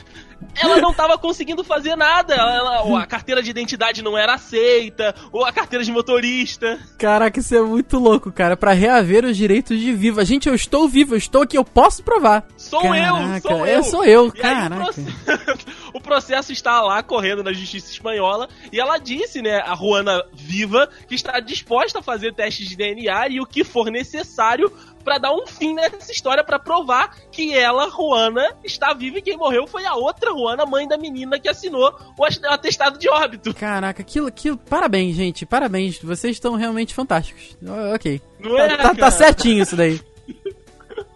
ela 0.62 0.78
não 0.78 0.94
tava 0.94 1.18
conseguindo 1.18 1.64
fazer 1.64 1.96
nada. 1.96 2.34
Ela, 2.34 2.56
ela- 2.78 3.02
a 3.02 3.06
carteira 3.06 3.42
de 3.44 3.50
identidade 3.50 4.02
não 4.02 4.18
era 4.18 4.36
aceita, 4.36 5.14
ou 5.32 5.46
a 5.46 5.52
carteira 5.52 5.84
de 5.84 5.92
motorista. 5.92 6.80
Caraca, 6.98 7.40
isso 7.40 7.54
é 7.56 7.62
muito 7.62 7.98
louco, 8.00 8.32
cara, 8.32 8.56
pra 8.56 8.72
reaver 8.72 9.26
os 9.26 9.36
direitos 9.36 9.78
de 9.80 9.92
viva. 9.94 10.24
Gente, 10.24 10.48
eu 10.48 10.56
estou 10.56 10.88
vivo, 10.88 11.14
eu 11.14 11.18
estou 11.18 11.42
aqui, 11.42 11.58
eu 11.58 11.66
posso 11.66 12.04
provar. 12.04 12.46
Sou 12.58 12.82
Caraca, 12.82 13.50
eu, 13.50 13.58
sou 13.58 13.66
é, 13.66 13.76
eu. 13.78 13.84
sou 13.84 14.06
eu, 14.06 14.26
E 14.26 14.26
aí 14.26 14.30
o 14.30 14.32
caraca. 14.42 14.84
processo- 14.84 15.68
o 15.94 16.00
processo 16.02 16.52
está 16.54 16.82
lá 16.82 17.04
correndo 17.04 17.44
na 17.44 17.52
justiça 17.54 17.92
espanhola 17.92 18.48
e 18.72 18.80
ela 18.80 18.98
disse, 18.98 19.42
né, 19.42 19.58
a 19.66 19.76
Juana 19.76 20.24
viva, 20.34 20.88
que 21.08 21.16
está 21.16 21.40
disposta 21.40 22.00
a 22.00 22.04
fazer 22.04 22.34
testes 22.34 22.68
de 22.70 22.76
DNA 22.76 23.28
e 23.30 23.40
o 23.42 23.46
que 23.46 23.64
for 23.74 23.90
necessário 23.92 24.72
pra 25.04 25.18
dar 25.18 25.34
um 25.34 25.46
fim 25.46 25.74
nessa 25.74 26.12
história 26.12 26.44
pra 26.46 26.58
provar 26.58 27.14
que 27.30 27.54
ela, 27.54 27.90
Juana, 27.90 28.56
está 28.64 28.94
viva 28.94 29.18
e 29.18 29.22
quem 29.22 29.36
morreu 29.36 29.68
foi 29.68 29.86
a 29.86 29.96
outra 29.96 30.32
Juana, 30.32 30.66
mãe 30.66 30.88
da 30.88 30.98
menina 30.98 31.38
que 31.40 31.50
assinou 31.50 31.94
o 32.18 32.24
atestado 32.50 32.98
de 32.98 33.10
óbito. 33.10 33.54
Caraca, 33.54 34.02
aquilo, 34.02 34.28
aquilo. 34.28 34.56
Parabéns, 34.56 35.16
gente, 35.16 35.46
parabéns. 35.46 36.00
Vocês 36.02 36.38
estão 36.38 36.56
realmente 36.56 36.94
fantásticos. 36.94 37.58
Ok. 37.94 38.22
Não 38.40 38.56
Tá, 38.56 38.64
é? 38.64 38.70
tá- 38.78 38.78
tá 38.90 38.96
cara? 38.96 39.12
certinho 39.12 39.64
isso 39.64 39.76
daí. 39.76 40.00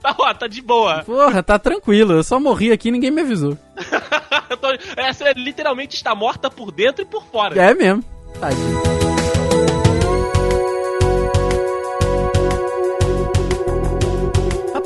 Tá, 0.02 0.16
ó, 0.18 0.34
tá 0.34 0.48
de 0.48 0.62
boa. 0.62 1.04
Porra, 1.04 1.44
tá 1.44 1.60
tranquilo. 1.60 2.14
Eu 2.14 2.24
só 2.24 2.40
morri 2.40 2.72
aqui 2.72 2.90
e 2.90 2.92
ninguém 2.92 3.12
me 3.12 3.22
avisou. 3.22 3.58
Essa 4.98 5.32
literalmente 5.34 5.96
está 5.96 6.16
morta 6.16 6.50
por 6.50 6.72
dentro 6.72 7.02
e 7.04 7.06
por 7.06 7.24
fora. 7.26 7.60
É 7.62 7.74
mesmo. 7.74 8.04
Tadinho. 8.40 9.17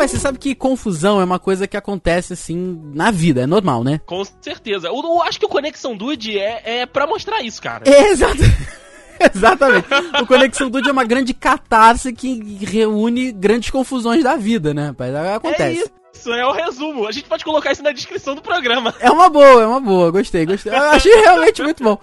Rapaz, 0.01 0.11
você 0.11 0.19
sabe 0.19 0.39
que 0.39 0.55
confusão 0.55 1.21
é 1.21 1.23
uma 1.23 1.37
coisa 1.37 1.67
que 1.67 1.77
acontece 1.77 2.33
assim 2.33 2.81
na 2.91 3.11
vida, 3.11 3.41
é 3.41 3.45
normal, 3.45 3.83
né? 3.83 4.01
Com 4.05 4.23
certeza. 4.41 4.87
Eu, 4.87 4.95
eu 4.95 5.21
acho 5.21 5.39
que 5.39 5.45
o 5.45 5.49
Conexão 5.49 5.95
Dude 5.95 6.39
é, 6.39 6.81
é 6.81 6.85
pra 6.87 7.05
mostrar 7.05 7.41
isso, 7.43 7.61
cara. 7.61 7.83
É, 7.87 8.09
exato. 8.09 8.41
Exatamente. 9.35 9.85
O 10.19 10.25
Conexão 10.25 10.67
Dude 10.67 10.89
é 10.89 10.91
uma 10.91 11.03
grande 11.03 11.31
catarse 11.31 12.11
que 12.11 12.65
reúne 12.65 13.31
grandes 13.31 13.69
confusões 13.69 14.23
da 14.23 14.35
vida, 14.35 14.73
né, 14.73 14.87
rapaz? 14.87 15.13
Acontece. 15.13 15.83
É 15.83 16.17
isso, 16.17 16.33
é 16.33 16.47
o 16.47 16.51
resumo. 16.51 17.07
A 17.07 17.11
gente 17.11 17.29
pode 17.29 17.45
colocar 17.45 17.71
isso 17.71 17.83
na 17.83 17.91
descrição 17.91 18.33
do 18.33 18.41
programa. 18.41 18.95
É 18.99 19.11
uma 19.11 19.29
boa, 19.29 19.61
é 19.61 19.67
uma 19.67 19.79
boa, 19.79 20.09
gostei, 20.09 20.43
gostei. 20.47 20.73
Eu 20.73 20.81
achei 20.89 21.13
realmente 21.13 21.61
muito 21.61 21.83
bom. 21.83 21.99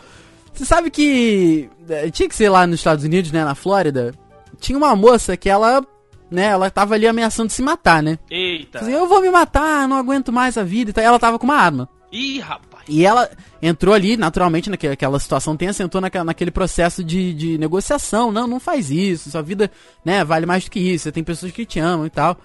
Você 0.55 0.64
sabe 0.64 0.93
que 0.93 1.69
eh, 1.88 2.09
tinha 2.11 2.28
que 2.28 2.37
ser 2.37 2.49
lá 2.49 2.64
nos 2.64 2.78
Estados 2.78 3.05
Unidos, 3.05 3.33
né, 3.33 3.45
na 3.45 3.57
Flórida, 3.57 4.14
tinha 4.61 4.78
uma 4.78 4.95
moça 4.95 5.37
que 5.37 5.50
ela, 5.50 5.85
né, 6.31 6.47
ela 6.47 6.71
tava 6.71 6.95
ali 6.95 7.07
ameaçando 7.07 7.51
se 7.51 7.63
matar, 7.63 8.03
né? 8.03 8.19
Eita. 8.31 8.81
Assim, 8.81 8.93
eu 8.93 9.07
vou 9.07 9.21
me 9.21 9.31
matar, 9.31 9.89
não 9.89 9.97
aguento 9.97 10.33
mais 10.33 10.57
a 10.59 10.65
vida 10.65 10.93
e 10.97 11.05
ela 11.05 11.19
tava 11.19 11.39
com 11.39 11.45
uma 11.45 11.57
arma. 11.57 11.89
Ih, 12.11 12.41
rapaz. 12.41 12.85
E 12.89 13.05
ela 13.05 13.29
entrou 13.61 13.95
ali, 13.95 14.17
naturalmente, 14.17 14.71
naquela 14.71 15.19
situação 15.19 15.57
tensa, 15.57 15.83
entrou 15.83 16.01
naquele 16.01 16.51
processo 16.51 17.05
de, 17.05 17.35
de 17.35 17.59
negociação. 17.59 18.33
Não, 18.33 18.47
não 18.47 18.59
faz 18.59 18.91
isso, 18.91 19.31
sua 19.31 19.43
vida, 19.43 19.71
né, 20.05 20.25
vale 20.25 20.47
mais 20.47 20.65
do 20.65 20.71
que 20.71 20.81
isso, 20.81 21.05
você 21.05 21.13
tem 21.13 21.23
pessoas 21.23 21.53
que 21.53 21.67
te 21.67 21.79
amam 21.79 22.07
e 22.07 22.11
tal. 22.11 22.39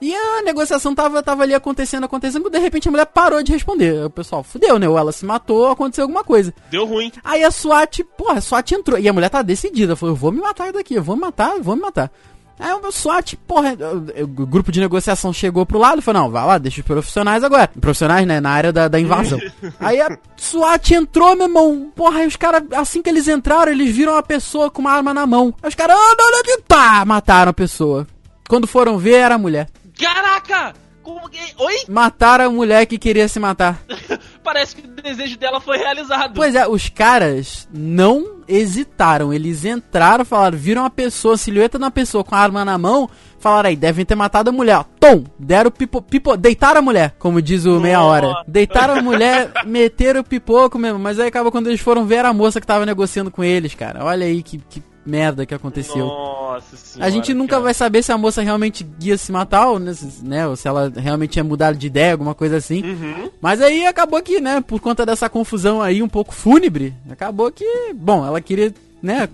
E 0.00 0.14
a 0.14 0.42
negociação 0.42 0.94
tava, 0.94 1.20
tava 1.22 1.42
ali 1.42 1.54
acontecendo, 1.54 2.04
acontecendo, 2.04 2.48
de 2.48 2.58
repente 2.58 2.86
a 2.86 2.90
mulher 2.90 3.06
parou 3.06 3.42
de 3.42 3.52
responder. 3.52 4.04
O 4.04 4.10
pessoal, 4.10 4.44
fudeu, 4.44 4.78
né? 4.78 4.88
Ou 4.88 4.96
ela 4.96 5.10
se 5.10 5.26
matou, 5.26 5.58
ou 5.58 5.72
aconteceu 5.72 6.04
alguma 6.04 6.22
coisa. 6.22 6.54
Deu 6.70 6.86
ruim. 6.86 7.10
Aí 7.24 7.42
a 7.42 7.50
SWAT, 7.50 8.04
porra, 8.16 8.34
a 8.34 8.40
SWAT 8.40 8.72
entrou. 8.72 8.98
E 8.98 9.08
a 9.08 9.12
mulher 9.12 9.28
tá 9.28 9.42
decidida, 9.42 9.96
falou, 9.96 10.14
eu 10.14 10.18
vou 10.18 10.30
me 10.30 10.40
matar 10.40 10.72
daqui, 10.72 10.94
eu 10.94 11.02
vou 11.02 11.16
me 11.16 11.22
matar, 11.22 11.56
eu 11.56 11.62
vou 11.64 11.74
me 11.74 11.82
matar. 11.82 12.12
Aí 12.58 12.72
o 12.72 12.90
SWAT, 12.90 13.36
porra, 13.46 13.76
o, 14.18 14.22
o 14.42 14.46
grupo 14.46 14.72
de 14.72 14.80
negociação 14.80 15.32
chegou 15.32 15.64
pro 15.64 15.78
lado 15.78 16.00
e 16.00 16.02
falou, 16.02 16.22
não, 16.22 16.30
vai 16.30 16.44
lá, 16.44 16.58
deixa 16.58 16.80
os 16.80 16.86
profissionais 16.86 17.44
agora. 17.44 17.68
Profissionais, 17.80 18.26
né, 18.26 18.40
na 18.40 18.50
área 18.50 18.72
da, 18.72 18.88
da 18.88 18.98
invasão. 18.98 19.38
aí 19.78 20.00
a 20.00 20.18
SWAT 20.36 20.94
entrou, 20.94 21.36
meu 21.36 21.46
irmão, 21.46 21.92
porra, 21.94 22.20
aí 22.20 22.26
os 22.26 22.36
caras, 22.36 22.62
assim 22.72 23.02
que 23.02 23.08
eles 23.08 23.28
entraram, 23.28 23.70
eles 23.70 23.94
viram 23.94 24.12
uma 24.12 24.22
pessoa 24.22 24.70
com 24.70 24.80
uma 24.80 24.92
arma 24.92 25.14
na 25.14 25.26
mão. 25.26 25.54
Aí 25.62 25.68
os 25.68 25.74
caras, 25.74 25.96
ah, 25.96 26.14
não, 26.18 26.30
não, 26.30 26.42
não, 26.46 26.62
pá, 26.66 27.04
mataram 27.04 27.50
a 27.50 27.54
pessoa. 27.54 28.06
Quando 28.48 28.66
foram 28.66 28.98
ver, 28.98 29.14
era 29.14 29.34
a 29.34 29.38
mulher. 29.38 29.68
Caraca! 29.98 30.74
Como 31.02 31.28
que... 31.30 31.40
Oi? 31.58 31.84
Mataram 31.88 32.46
a 32.46 32.50
mulher 32.50 32.84
que 32.86 32.98
queria 32.98 33.28
se 33.28 33.40
matar. 33.40 33.80
Parece 34.48 34.76
que 34.76 34.86
o 34.86 35.02
desejo 35.02 35.36
dela 35.36 35.60
foi 35.60 35.76
realizado. 35.76 36.32
Pois 36.34 36.54
é, 36.54 36.66
os 36.66 36.88
caras 36.88 37.68
não 37.70 38.38
hesitaram. 38.48 39.30
Eles 39.30 39.66
entraram, 39.66 40.24
falaram, 40.24 40.56
viram 40.56 40.84
uma 40.84 40.88
pessoa, 40.88 41.34
a 41.34 41.36
silhueta 41.36 41.76
de 41.76 41.84
uma 41.84 41.90
pessoa 41.90 42.24
com 42.24 42.34
a 42.34 42.38
arma 42.38 42.64
na 42.64 42.78
mão, 42.78 43.10
falaram 43.38 43.68
aí, 43.68 43.76
devem 43.76 44.06
ter 44.06 44.14
matado 44.14 44.48
a 44.48 44.52
mulher. 44.52 44.82
Tom! 44.98 45.24
Deram 45.38 45.70
pipo, 45.70 46.00
pipo, 46.00 46.34
deitaram 46.34 46.78
a 46.78 46.82
mulher, 46.82 47.14
como 47.18 47.42
diz 47.42 47.66
o 47.66 47.78
meia 47.78 48.00
hora. 48.02 48.42
Deitaram 48.48 48.94
a 48.94 49.02
mulher, 49.02 49.52
meteram 49.66 50.20
o 50.20 50.24
pipoco 50.24 50.78
mesmo. 50.78 50.98
Mas 50.98 51.20
aí 51.20 51.28
acaba 51.28 51.50
quando 51.50 51.66
eles 51.66 51.82
foram 51.82 52.06
ver 52.06 52.16
era 52.16 52.30
a 52.30 52.32
moça 52.32 52.58
que 52.58 52.66
tava 52.66 52.86
negociando 52.86 53.30
com 53.30 53.44
eles, 53.44 53.74
cara. 53.74 54.02
Olha 54.02 54.24
aí 54.24 54.42
que, 54.42 54.56
que 54.56 54.82
merda 55.08 55.46
que 55.46 55.54
aconteceu. 55.54 56.06
Nossa 56.06 56.76
senhora. 56.76 57.08
A 57.08 57.10
gente 57.10 57.32
nunca 57.34 57.52
cara. 57.52 57.62
vai 57.62 57.74
saber 57.74 58.02
se 58.02 58.12
a 58.12 58.18
moça 58.18 58.42
realmente 58.42 58.86
ia 59.00 59.16
se 59.16 59.32
matar, 59.32 59.68
ou, 59.68 59.78
né, 59.78 59.94
se- 59.94 60.22
ou 60.48 60.56
se 60.56 60.68
ela 60.68 60.92
realmente 60.94 61.30
tinha 61.30 61.44
mudado 61.44 61.76
de 61.78 61.86
ideia, 61.86 62.12
alguma 62.12 62.34
coisa 62.34 62.56
assim. 62.58 62.82
Uhum. 62.84 63.30
Mas 63.40 63.60
aí 63.62 63.86
acabou 63.86 64.22
que, 64.22 64.40
né, 64.40 64.60
por 64.60 64.80
conta 64.80 65.06
dessa 65.06 65.28
confusão 65.28 65.80
aí 65.80 66.02
um 66.02 66.08
pouco 66.08 66.34
fúnebre, 66.34 66.94
acabou 67.10 67.50
que, 67.50 67.64
bom, 67.94 68.24
ela 68.26 68.40
queria, 68.40 68.72
né, 69.02 69.28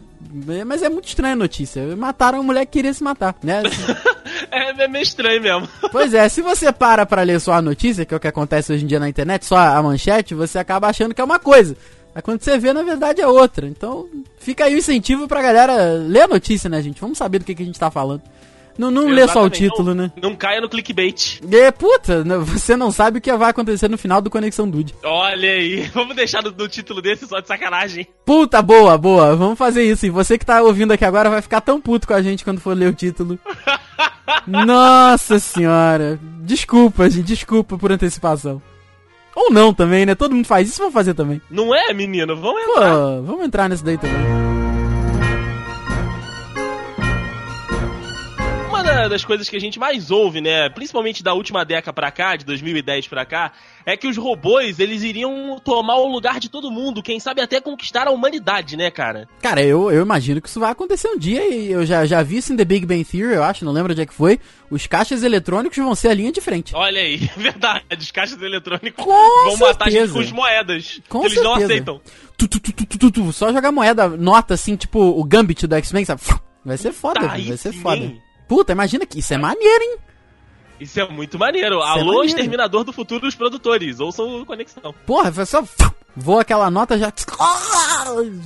mas 0.67 0.83
é 0.83 0.89
muito 0.89 1.09
estranha 1.09 1.35
a 1.35 1.37
notícia. 1.37 1.97
Mataram 1.97 2.41
a 2.41 2.43
mulher 2.43 2.65
que 2.67 2.73
queria 2.73 2.93
se 2.95 3.03
matar, 3.03 3.35
né? 3.43 3.63
É, 4.51 4.85
é 4.85 4.89
meio 4.89 5.03
estranho 5.03 5.41
mesmo. 5.43 5.69
pois 5.93 6.13
é, 6.15 6.29
se 6.29 6.41
você 6.43 6.73
para 6.73 7.05
pra 7.07 7.23
ler 7.23 7.41
só 7.41 7.53
a 7.55 7.63
notícia, 7.63 8.05
que 8.05 8.15
é 8.15 8.17
o 8.17 8.21
que 8.21 8.29
acontece 8.29 8.73
hoje 8.73 8.85
em 8.85 8.87
dia 8.87 8.99
na 9.01 9.09
internet, 9.09 9.45
só 9.45 9.57
a 9.57 9.83
manchete, 9.83 10.35
você 10.35 10.59
acaba 10.59 10.87
achando 10.89 11.15
que 11.15 11.21
é 11.21 11.25
uma 11.25 11.39
coisa. 11.39 11.77
Aí 12.15 12.23
quando 12.23 12.43
você 12.43 12.57
vê, 12.59 12.73
na 12.73 12.83
verdade 12.83 13.21
é 13.21 13.27
outra. 13.27 13.67
Então, 13.67 14.09
fica 14.39 14.65
aí 14.65 14.75
o 14.75 14.79
incentivo 14.79 15.27
pra 15.27 15.43
galera 15.43 15.95
ler 15.95 16.23
a 16.23 16.29
notícia, 16.29 16.71
né, 16.71 16.81
gente? 16.81 17.01
Vamos 17.01 17.19
saber 17.19 17.41
do 17.41 17.45
que, 17.45 17.55
que 17.55 17.63
a 17.63 17.67
gente 17.67 17.79
tá 17.79 17.91
falando. 17.91 18.23
Não, 18.77 18.91
não 18.91 19.09
lê 19.09 19.27
só 19.29 19.45
o 19.45 19.51
título, 19.51 19.95
não, 19.95 20.05
né? 20.05 20.13
Não 20.21 20.35
caia 20.35 20.61
no 20.61 20.69
clickbait. 20.69 21.41
E, 21.43 21.73
puta, 21.73 22.25
você 22.45 22.77
não 22.77 22.91
sabe 22.91 23.19
o 23.19 23.21
que 23.21 23.33
vai 23.33 23.51
acontecer 23.51 23.89
no 23.89 23.97
final 23.97 24.21
do 24.21 24.31
Conexão 24.31 24.69
Dude. 24.69 24.95
Olha 25.05 25.49
aí, 25.49 25.83
vamos 25.95 26.17
deixar 26.17 26.43
no, 26.43 26.51
no 26.51 26.69
título 26.69 27.01
desse 27.01 27.27
só 27.27 27.39
de 27.39 27.47
sacanagem. 27.47 28.07
Puta, 28.25 28.61
boa, 28.61 28.99
boa. 28.99 29.37
Vamos 29.37 29.59
fazer 29.59 29.85
isso. 29.85 30.07
E 30.07 30.11
você 30.11 30.37
que 30.37 30.47
tá 30.47 30.61
ouvindo 30.61 30.93
aqui 30.93 31.05
agora 31.05 31.31
vai 31.31 31.41
ficar 31.41 31.61
tão 31.61 31.81
puto 31.81 32.07
com 32.07 32.15
a 32.15 32.23
gente 32.23 32.45
quando 32.45 32.61
for 32.61 32.77
ler 32.77 32.91
o 32.91 32.95
título. 32.95 33.39
Nossa 34.47 35.39
senhora. 35.39 36.19
Desculpa, 36.41 37.09
gente. 37.09 37.27
Desculpa 37.27 37.79
por 37.79 37.93
antecipação. 37.93 38.61
Ou 39.35 39.51
não 39.51 39.75
também, 39.75 40.07
né? 40.07 40.15
Todo 40.15 40.35
mundo 40.35 40.47
faz 40.47 40.69
isso, 40.69 40.79
vamos 40.79 40.95
fazer 40.95 41.15
também. 41.15 41.41
Não 41.51 41.75
é, 41.75 41.93
menino? 41.93 42.37
Vamos 42.37 42.63
Pô, 42.65 42.73
entrar. 42.73 42.95
vamos 43.23 43.45
entrar 43.45 43.69
nesse 43.69 43.85
daí 43.85 43.99
também. 43.99 44.44
Uma 48.95 49.09
das 49.09 49.25
coisas 49.25 49.49
que 49.49 49.57
a 49.57 49.61
gente 49.61 49.79
mais 49.79 50.11
ouve, 50.11 50.41
né? 50.41 50.69
Principalmente 50.71 51.23
da 51.23 51.35
última 51.35 51.65
década 51.65 51.93
pra 51.93 52.11
cá, 52.11 52.37
de 52.37 52.45
2010 52.45 53.09
pra 53.09 53.27
cá, 53.27 53.53
é 53.85 53.97
que 53.97 54.07
os 54.07 54.17
robôs, 54.17 54.79
eles 54.79 55.03
iriam 55.03 55.59
tomar 55.63 55.97
o 55.97 56.07
lugar 56.07 56.39
de 56.41 56.49
todo 56.49 56.71
mundo, 56.71 57.03
quem 57.03 57.19
sabe 57.21 57.41
até 57.43 57.61
conquistar 57.61 58.07
a 58.07 58.11
humanidade, 58.11 58.77
né, 58.77 58.91
cara? 58.91 59.29
Cara, 59.43 59.63
eu, 59.63 59.91
eu 59.91 60.03
imagino 60.03 60.41
que 60.41 60.49
isso 60.49 60.61
vai 60.61 60.71
acontecer 60.71 61.09
um 61.09 61.19
dia 61.19 61.47
e 61.49 61.71
eu 61.71 61.85
já, 61.85 62.07
já 62.07 62.23
vi 62.23 62.39
isso 62.39 62.53
em 62.53 62.57
The 62.57 62.65
Big 62.65 62.87
Bang 62.87 63.05
Theory, 63.05 63.35
eu 63.35 63.45
acho, 63.45 63.65
não 63.65 63.73
lembro 63.73 63.93
onde 63.93 64.01
é 64.03 64.07
que 64.07 64.15
foi. 64.15 64.39
Os 64.71 64.87
caixas 64.87 65.23
eletrônicos 65.23 65.77
vão 65.77 65.95
ser 65.95 66.09
a 66.09 66.15
linha 66.15 66.33
de 66.33 66.41
frente. 66.41 66.75
Olha 66.75 67.01
aí, 67.01 67.29
é 67.37 67.41
verdade, 67.41 67.85
os 67.99 68.11
caixas 68.11 68.41
eletrônicos 68.41 69.05
Com 69.05 69.11
vão 69.51 69.57
matar 69.59 69.89
a 69.89 69.91
gente 69.91 70.09
certeza. 70.09 70.13
com 70.15 70.21
as 70.21 70.33
moedas, 70.33 71.01
Com 71.09 71.21
que 71.21 71.27
eles 71.27 71.43
não 71.43 71.57
certeza. 71.59 71.73
aceitam. 71.73 72.01
Tu, 72.37 72.49
tu, 72.49 73.11
tu, 73.11 73.33
só 73.33 73.53
jogar 73.53 73.71
moeda, 73.71 74.09
nota 74.09 74.55
assim, 74.55 74.77
tipo 74.77 74.99
o 74.99 75.23
Gambit 75.25 75.67
do 75.67 75.75
X-Men, 75.77 76.05
sabe? 76.05 76.23
Vai 76.65 76.79
ser 76.79 76.93
foda, 76.93 77.21
Tá, 77.21 77.27
vai 77.29 77.57
ser 77.57 77.73
sim, 77.73 77.81
foda. 77.81 78.24
Puta, 78.47 78.73
imagina 78.73 79.07
que 79.07 79.19
isso 79.19 79.33
é 79.35 79.39
maneiro, 79.39 79.83
hein? 79.85 79.97
Isso 80.81 81.01
é 81.01 81.09
muito 81.09 81.39
maneiro. 81.39 81.81
é 81.81 81.83
Alô, 81.87 82.05
maneiro. 82.05 82.25
Exterminador 82.27 82.85
do 82.85 82.93
Futuro, 82.93 83.27
os 83.27 83.35
produtores, 83.35 84.01
ouçam 84.01 84.41
o 84.43 84.47
Conexão. 84.47 84.95
Porra, 85.07 85.33
foi 85.33 85.47
só. 85.47 85.63
Voa 86.17 86.43
aquela 86.43 86.71
nota 86.71 86.97
já. 86.99 87.13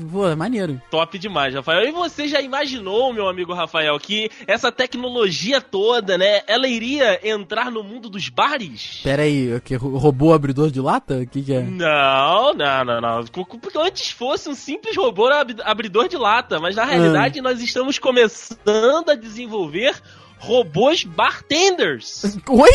Voa, 0.06 0.32
é 0.32 0.34
maneiro. 0.34 0.80
Top 0.90 1.18
demais, 1.18 1.54
Rafael. 1.54 1.87
E 1.88 1.92
você 1.92 2.26
já 2.28 2.40
imaginou, 2.40 3.12
meu 3.12 3.28
amigo 3.28 3.52
Rafael, 3.52 3.98
que 3.98 4.30
essa 4.46 4.70
tecnologia 4.72 5.60
toda, 5.60 6.16
né, 6.16 6.40
ela 6.46 6.66
iria 6.66 7.20
entrar 7.28 7.70
no 7.70 7.82
mundo 7.82 8.08
dos 8.08 8.28
bares? 8.28 9.00
Pera 9.02 9.22
aí, 9.22 9.54
o 9.54 9.60
que? 9.60 9.75
Robô 9.76 10.32
abridor 10.32 10.70
de 10.70 10.80
lata? 10.80 11.18
O 11.18 11.26
que, 11.26 11.42
que 11.42 11.52
é? 11.52 11.60
Não, 11.60 12.54
não, 12.54 12.84
não, 12.84 13.00
não. 13.00 13.25
Porque 13.26 13.78
antes 13.78 14.10
fosse 14.10 14.48
um 14.48 14.54
simples 14.54 14.96
robô 14.96 15.26
ab- 15.28 15.60
abridor 15.64 16.08
de 16.08 16.16
lata, 16.16 16.58
mas 16.60 16.76
na 16.76 16.84
realidade 16.84 17.40
nós 17.40 17.60
estamos 17.60 17.98
começando 17.98 19.10
a 19.10 19.14
desenvolver 19.14 19.94
robôs 20.38 21.04
bartenders. 21.04 22.38
Oi? 22.48 22.70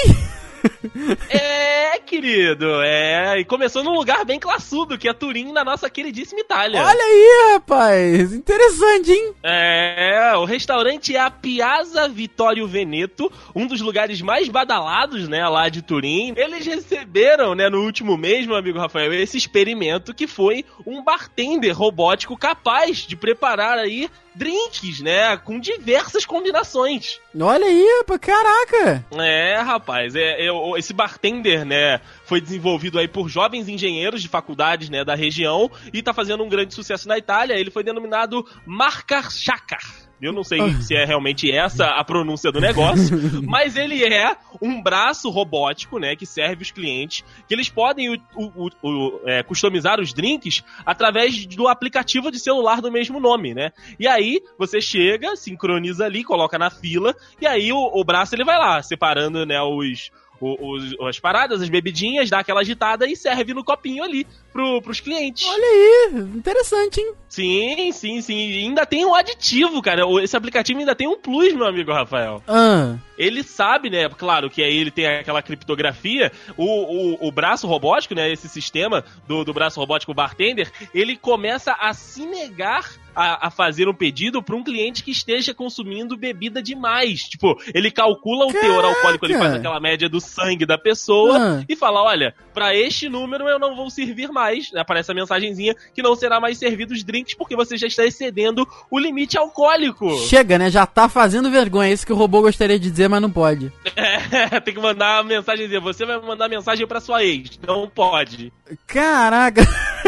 É, 1.29 1.99
querido, 1.99 2.81
é. 2.81 3.39
E 3.39 3.45
começou 3.45 3.83
num 3.83 3.93
lugar 3.93 4.23
bem 4.25 4.39
classudo, 4.39 4.97
que 4.97 5.07
é 5.07 5.13
Turim, 5.13 5.51
na 5.51 5.63
nossa 5.63 5.89
queridíssima 5.89 6.41
Itália. 6.41 6.81
Olha 6.81 7.03
aí, 7.03 7.53
rapaz. 7.53 8.33
Interessante, 8.33 9.11
hein? 9.11 9.33
É, 9.43 10.33
o 10.35 10.45
restaurante 10.45 11.15
é 11.15 11.19
a 11.19 11.31
Piazza 11.31 12.07
Vittorio 12.07 12.67
Veneto, 12.67 13.31
um 13.55 13.65
dos 13.67 13.81
lugares 13.81 14.21
mais 14.21 14.47
badalados, 14.47 15.27
né, 15.27 15.47
lá 15.47 15.69
de 15.69 15.81
Turim. 15.81 16.33
Eles 16.35 16.65
receberam, 16.65 17.55
né, 17.55 17.69
no 17.69 17.81
último 17.81 18.17
mês, 18.17 18.45
meu 18.45 18.55
amigo 18.55 18.79
Rafael, 18.79 19.13
esse 19.13 19.37
experimento 19.37 20.13
que 20.13 20.27
foi 20.27 20.65
um 20.85 21.03
bartender 21.03 21.75
robótico 21.75 22.37
capaz 22.37 22.97
de 22.97 23.15
preparar 23.15 23.77
aí 23.77 24.09
drinks, 24.35 24.99
né, 24.99 25.37
com 25.37 25.59
diversas 25.59 26.25
combinações. 26.25 27.19
Olha 27.39 27.65
aí, 27.65 27.87
rapaz. 27.99 28.19
Caraca. 28.19 29.05
É, 29.19 29.57
rapaz, 29.57 30.15
é, 30.15 30.45
é, 30.45 30.51
esse 30.77 30.93
bartender, 30.93 31.65
né, 31.65 31.99
foi 32.25 32.39
desenvolvido 32.41 32.99
aí 32.99 33.07
por 33.07 33.29
jovens 33.29 33.67
engenheiros 33.67 34.21
de 34.21 34.27
faculdades, 34.27 34.89
né, 34.89 35.03
da 35.03 35.15
região 35.15 35.69
e 35.93 36.01
tá 36.01 36.13
fazendo 36.13 36.43
um 36.43 36.49
grande 36.49 36.73
sucesso 36.73 37.07
na 37.07 37.17
Itália. 37.17 37.55
Ele 37.55 37.71
foi 37.71 37.83
denominado 37.83 38.45
Marcar 38.65 39.31
Chakar. 39.31 40.03
Eu 40.21 40.31
não 40.31 40.43
sei 40.43 40.57
se 40.81 40.95
é 40.95 41.03
realmente 41.03 41.51
essa 41.51 41.85
a 41.87 42.03
pronúncia 42.03 42.49
do 42.49 42.61
negócio, 42.61 43.17
mas 43.43 43.75
ele 43.75 44.05
é 44.05 44.37
um 44.61 44.81
braço 44.81 45.29
robótico, 45.29 45.99
né, 45.99 46.15
que 46.15 46.25
serve 46.25 46.63
os 46.63 46.71
clientes, 46.71 47.25
que 47.45 47.53
eles 47.53 47.67
podem 47.67 48.09
o- 48.09 48.21
o- 48.33 48.69
o- 48.81 49.19
é, 49.25 49.43
customizar 49.43 49.99
os 49.99 50.13
drinks 50.13 50.63
através 50.85 51.45
do 51.45 51.67
aplicativo 51.67 52.31
de 52.31 52.39
celular 52.39 52.79
do 52.81 52.89
mesmo 52.89 53.19
nome, 53.19 53.53
né? 53.53 53.71
E 53.99 54.07
aí 54.07 54.39
você 54.57 54.79
chega, 54.79 55.35
sincroniza 55.35 56.05
ali, 56.05 56.23
coloca 56.23 56.57
na 56.57 56.69
fila, 56.69 57.13
e 57.41 57.45
aí 57.45 57.73
o, 57.73 58.01
braço 58.05 58.33
ele 58.33 58.45
vai 58.45 58.57
lá, 58.57 58.81
separando, 58.81 59.45
né, 59.45 59.61
os, 59.61 60.09
os- 60.43 60.95
as 61.07 61.19
paradas, 61.19 61.61
as 61.61 61.69
bebidinhas, 61.69 62.29
dá 62.29 62.39
aquela 62.39 62.61
agitada 62.61 63.07
e 63.07 63.15
serve 63.15 63.53
no 63.53 63.63
copinho 63.63 64.03
ali 64.03 64.25
pro, 64.51 64.81
pros 64.81 64.99
clientes. 64.99 65.47
Olha 65.47 65.63
aí. 65.65 66.09
Interessante, 66.35 66.99
hein? 66.99 67.13
Sim, 67.29 67.91
sim, 67.91 68.21
sim. 68.21 68.37
E 68.37 68.59
ainda 68.65 68.85
tem 68.85 69.05
um 69.05 69.15
aditivo, 69.15 69.81
cara. 69.81 70.03
Esse 70.21 70.37
aplicativo 70.37 70.79
ainda 70.79 70.93
tem 70.95 71.07
um 71.07 71.17
plus, 71.17 71.53
meu 71.53 71.65
amigo 71.65 71.91
Rafael. 71.91 72.43
Ah. 72.47 72.95
Ele 73.17 73.43
sabe, 73.43 73.89
né? 73.89 74.07
Claro 74.09 74.49
que 74.49 74.61
aí 74.61 74.75
ele 74.75 74.91
tem 74.91 75.07
aquela 75.07 75.41
criptografia. 75.41 76.31
O, 76.57 76.65
o, 76.65 77.27
o 77.27 77.31
braço 77.31 77.67
robótico, 77.67 78.13
né? 78.15 78.31
Esse 78.31 78.47
sistema 78.49 79.03
do, 79.27 79.43
do 79.43 79.53
braço 79.53 79.79
robótico 79.79 80.13
bartender, 80.13 80.71
ele 80.93 81.15
começa 81.15 81.73
a 81.73 81.93
se 81.93 82.25
negar 82.25 82.91
a, 83.15 83.47
a 83.47 83.51
fazer 83.51 83.87
um 83.87 83.93
pedido 83.93 84.41
para 84.41 84.55
um 84.55 84.63
cliente 84.63 85.03
que 85.03 85.11
esteja 85.11 85.53
consumindo 85.53 86.17
bebida 86.17 86.61
demais. 86.61 87.21
Tipo, 87.21 87.55
ele 87.73 87.91
calcula 87.91 88.45
o 88.45 88.51
teor 88.51 88.81
Caraca! 88.81 88.87
alcoólico, 88.87 89.25
ele 89.25 89.37
faz 89.37 89.53
aquela 89.55 89.79
média 89.79 90.07
do 90.09 90.19
sangue 90.19 90.65
da 90.65 90.77
pessoa 90.77 91.37
Ah. 91.59 91.63
e 91.67 91.75
fala: 91.75 92.01
olha, 92.03 92.33
para 92.53 92.75
este 92.75 93.09
número 93.09 93.47
eu 93.47 93.59
não 93.59 93.75
vou 93.75 93.89
servir 93.89 94.29
mais. 94.31 94.73
Aparece 94.75 95.11
a 95.11 95.15
mensagenzinha 95.15 95.75
que 95.93 96.01
não 96.01 96.15
será 96.15 96.39
mais 96.39 96.57
servido 96.57 96.93
os 96.93 97.03
drinks 97.03 97.35
porque 97.35 97.55
você 97.55 97.77
já 97.77 97.87
está 97.87 98.05
excedendo 98.05 98.67
o 98.89 98.99
limite 98.99 99.37
alcoólico. 99.37 100.09
Chega, 100.27 100.57
né? 100.57 100.69
Já 100.69 100.85
tá 100.85 101.07
fazendo 101.09 101.49
vergonha. 101.51 101.89
É 101.89 101.93
isso 101.93 102.05
que 102.05 102.13
o 102.13 102.15
robô 102.15 102.41
gostaria 102.41 102.79
de 102.79 102.89
dizer, 102.89 103.07
mas 103.09 103.21
não 103.21 103.31
pode. 103.31 103.71
É, 104.33 104.59
tem 104.59 104.73
que 104.73 104.79
mandar 104.79 105.19
a 105.19 105.23
mensagenzinha. 105.23 105.79
Você 105.79 106.05
vai 106.05 106.19
mandar 106.19 106.49
mensagem 106.49 106.87
pra 106.87 106.99
sua 106.99 107.23
ex. 107.23 107.59
Não 107.67 107.87
pode. 107.87 108.51
Caraca. 108.87 109.61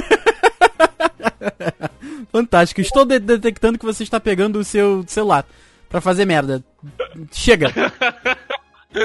Fantástico. 2.32 2.82
Estou 2.82 3.06
de- 3.06 3.20
detectando 3.20 3.78
que 3.80 3.86
você 3.86 4.04
está 4.04 4.20
pegando 4.20 4.60
o 4.60 4.64
seu 4.64 5.04
celular 5.08 5.46
pra 5.90 6.02
fazer 6.02 6.26
merda. 6.26 6.64
Chega. 7.32 7.70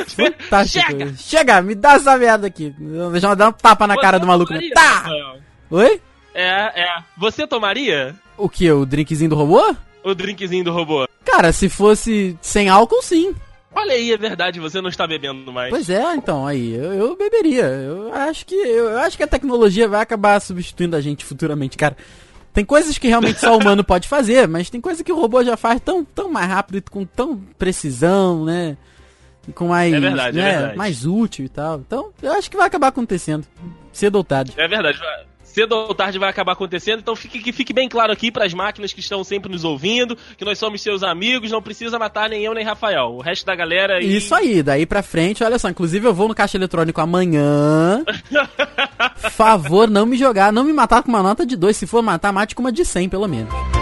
Fantástico. 0.08 0.86
Chega! 0.90 1.14
Chega. 1.16 1.62
me 1.62 1.74
dá 1.74 1.94
essa 1.94 2.16
merda 2.16 2.46
aqui. 2.46 2.74
Eu 2.80 3.10
dar 3.36 3.48
um 3.48 3.52
tapa 3.52 3.86
na 3.86 3.96
cara 3.96 4.18
Você 4.18 4.20
do 4.20 4.26
maluco. 4.26 4.48
tomaria, 4.48 4.72
Tá! 4.74 4.88
Rafael? 4.98 5.36
Oi? 5.70 6.00
É, 6.34 6.82
é. 6.82 6.96
Você 7.18 7.46
tomaria 7.46 8.14
O 8.36 8.48
que? 8.48 8.70
O 8.70 8.86
drinkzinho 8.86 9.30
do 9.30 9.36
robô? 9.36 9.74
o 10.04 10.14
drinkzinho 10.14 10.64
do 10.64 10.72
robô? 10.72 11.06
Cara, 11.24 11.52
se 11.52 11.68
fosse 11.68 12.36
sem 12.40 12.68
álcool, 12.68 13.02
sim. 13.02 13.34
Olha 13.74 13.92
aí, 13.92 14.12
é 14.12 14.16
verdade, 14.16 14.58
você 14.58 14.80
não 14.80 14.88
está 14.88 15.06
bebendo 15.06 15.52
mais. 15.52 15.70
Pois 15.70 15.88
é, 15.88 16.14
então, 16.14 16.46
aí, 16.46 16.74
eu, 16.74 16.92
eu 16.92 17.16
beberia. 17.16 17.64
Eu 17.64 18.12
acho 18.12 18.44
que 18.44 18.54
eu, 18.54 18.90
eu 18.90 18.98
acho 18.98 19.16
que 19.16 19.22
a 19.22 19.28
tecnologia 19.28 19.86
vai 19.88 20.00
acabar 20.02 20.40
substituindo 20.40 20.96
a 20.96 21.00
gente 21.00 21.24
futuramente, 21.24 21.76
cara. 21.78 21.96
Tem 22.52 22.64
coisas 22.64 22.98
que 22.98 23.06
realmente 23.06 23.38
só 23.38 23.54
o 23.54 23.60
humano 23.60 23.84
pode 23.84 24.08
fazer, 24.08 24.48
mas 24.48 24.68
tem 24.68 24.80
coisa 24.80 25.04
que 25.04 25.12
o 25.12 25.16
robô 25.16 25.42
já 25.44 25.56
faz 25.56 25.80
tão, 25.80 26.04
tão 26.04 26.28
mais 26.28 26.48
rápido 26.48 26.78
e 26.78 26.80
com 26.80 27.04
tão 27.04 27.36
precisão, 27.56 28.44
né? 28.44 28.76
E 29.46 29.52
com 29.52 29.68
mais, 29.68 29.94
É 29.94 30.00
verdade, 30.00 30.38
é 30.38 30.42
né, 30.42 30.50
verdade. 30.52 30.76
mais 30.76 31.06
útil 31.06 31.44
e 31.44 31.48
tal. 31.48 31.78
Então, 31.78 32.12
eu 32.20 32.32
acho 32.32 32.50
que 32.50 32.56
vai 32.56 32.66
acabar 32.66 32.88
acontecendo. 32.88 33.46
Cedo 33.92 34.16
ou 34.16 34.24
tarde. 34.24 34.52
É 34.56 34.66
verdade. 34.66 34.98
Cedo 35.52 35.72
ou 35.74 35.94
tarde 35.94 36.18
vai 36.18 36.30
acabar 36.30 36.52
acontecendo, 36.52 37.00
então 37.00 37.16
fique, 37.16 37.40
que 37.40 37.52
fique 37.52 37.72
bem 37.72 37.88
claro 37.88 38.12
aqui 38.12 38.30
pras 38.30 38.54
máquinas 38.54 38.92
que 38.92 39.00
estão 39.00 39.24
sempre 39.24 39.50
nos 39.50 39.64
ouvindo, 39.64 40.16
que 40.36 40.44
nós 40.44 40.58
somos 40.58 40.80
seus 40.80 41.02
amigos, 41.02 41.50
não 41.50 41.60
precisa 41.60 41.98
matar 41.98 42.30
nem 42.30 42.44
eu 42.44 42.54
nem 42.54 42.64
Rafael. 42.64 43.14
O 43.16 43.20
resto 43.20 43.44
da 43.44 43.56
galera 43.56 43.96
aí. 43.96 44.16
Isso 44.16 44.34
aí, 44.34 44.62
daí 44.62 44.86
pra 44.86 45.02
frente, 45.02 45.42
olha 45.42 45.58
só, 45.58 45.68
inclusive 45.68 46.06
eu 46.06 46.14
vou 46.14 46.28
no 46.28 46.34
caixa 46.34 46.56
eletrônico 46.56 47.00
amanhã. 47.00 48.04
Favor, 49.32 49.90
não 49.90 50.06
me 50.06 50.16
jogar, 50.16 50.52
não 50.52 50.62
me 50.62 50.72
matar 50.72 51.02
com 51.02 51.08
uma 51.08 51.22
nota 51.22 51.44
de 51.44 51.56
2. 51.56 51.76
Se 51.76 51.86
for 51.86 52.02
matar, 52.02 52.32
mate 52.32 52.54
com 52.54 52.62
uma 52.62 52.72
de 52.72 52.84
100, 52.84 53.08
pelo 53.08 53.26
menos. 53.26 53.79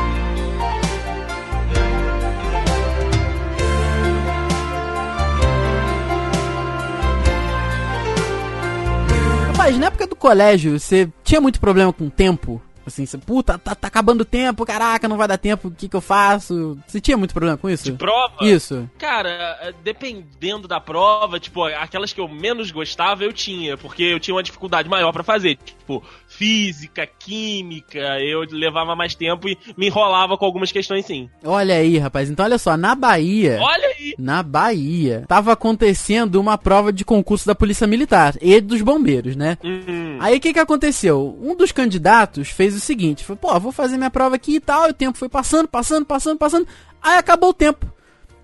Rapaz, 9.68 9.78
na 9.78 9.87
época 9.88 10.07
do 10.07 10.16
colégio, 10.16 10.81
você 10.81 11.11
tinha 11.22 11.42
muito 11.42 11.61
problema 11.61 11.92
com 11.92 12.07
o 12.07 12.11
tempo? 12.11 12.62
Assim, 12.87 13.04
você, 13.04 13.18
puta, 13.18 13.59
tá, 13.59 13.74
tá 13.74 13.87
acabando 13.87 14.22
o 14.22 14.24
tempo, 14.24 14.64
caraca, 14.64 15.07
não 15.07 15.18
vai 15.18 15.28
dar 15.28 15.37
tempo, 15.37 15.68
o 15.68 15.70
que 15.70 15.90
que 15.90 15.94
eu 15.94 16.00
faço? 16.00 16.78
Você 16.87 17.02
tinha 17.02 17.18
muito 17.18 17.35
problema 17.35 17.59
com 17.59 17.68
isso? 17.68 17.94
Prova? 17.96 18.37
Isso. 18.40 18.88
Cara, 18.98 19.28
é, 19.61 19.74
dependendo 19.85 20.66
da 20.66 20.81
prova, 20.81 21.38
tipo, 21.38 21.64
aquelas 21.64 22.14
que 22.14 22.20
eu 22.20 22.26
menos 22.26 22.70
gostava 22.70 23.24
eu 23.24 23.33
tinha, 23.33 23.76
porque 23.76 24.04
eu 24.04 24.18
tinha 24.18 24.35
uma 24.35 24.42
dificuldade 24.42 24.88
maior 24.88 25.12
pra 25.12 25.22
fazer. 25.22 25.59
Tipo, 25.62 26.02
física, 26.38 27.05
química, 27.18 28.20
eu 28.20 28.42
levava 28.48 28.94
mais 28.94 29.12
tempo 29.12 29.48
e 29.48 29.59
me 29.77 29.88
enrolava 29.88 30.38
com 30.38 30.44
algumas 30.44 30.70
questões 30.70 31.05
sim. 31.05 31.29
Olha 31.44 31.74
aí, 31.74 31.98
rapaz. 31.98 32.31
Então, 32.31 32.44
olha 32.44 32.59
só, 32.59 32.77
na 32.77 32.94
Bahia. 32.94 33.59
Olha 33.61 33.88
aí! 33.88 34.14
Na 34.16 34.40
Bahia, 34.40 35.24
tava 35.27 35.53
acontecendo 35.53 36.37
uma 36.37 36.57
prova 36.57 36.92
de 36.92 37.05
concurso 37.05 37.44
da 37.44 37.57
Polícia 37.57 37.88
Militar 37.88 38.37
e 38.40 38.61
dos 38.61 38.83
bombeiros, 38.83 39.35
né? 39.35 39.59
Hum, 39.64 40.16
Aí 40.20 40.37
o 40.37 40.40
que 40.40 40.53
que 40.53 40.61
aconteceu? 40.61 41.37
Um 41.42 41.57
dos 41.57 41.72
candidatos 41.72 42.51
fez 42.51 42.72
o 42.74 42.81
seguinte: 42.81 43.24
falou, 43.24 43.38
pô, 43.38 43.59
vou 43.59 43.72
fazer 43.72 43.96
minha 43.96 44.11
prova 44.11 44.37
aqui 44.37 44.55
e 44.55 44.61
tal. 44.61 44.87
E 44.87 44.90
o 44.90 44.94
tempo 44.94 45.18
foi 45.18 45.29
passando, 45.29 45.66
passando, 45.66 46.07
passando, 46.07 46.38
passando. 46.38 46.68
Aí 47.03 47.18
acabou 47.18 47.51
o 47.51 47.55
tempo. 47.55 47.85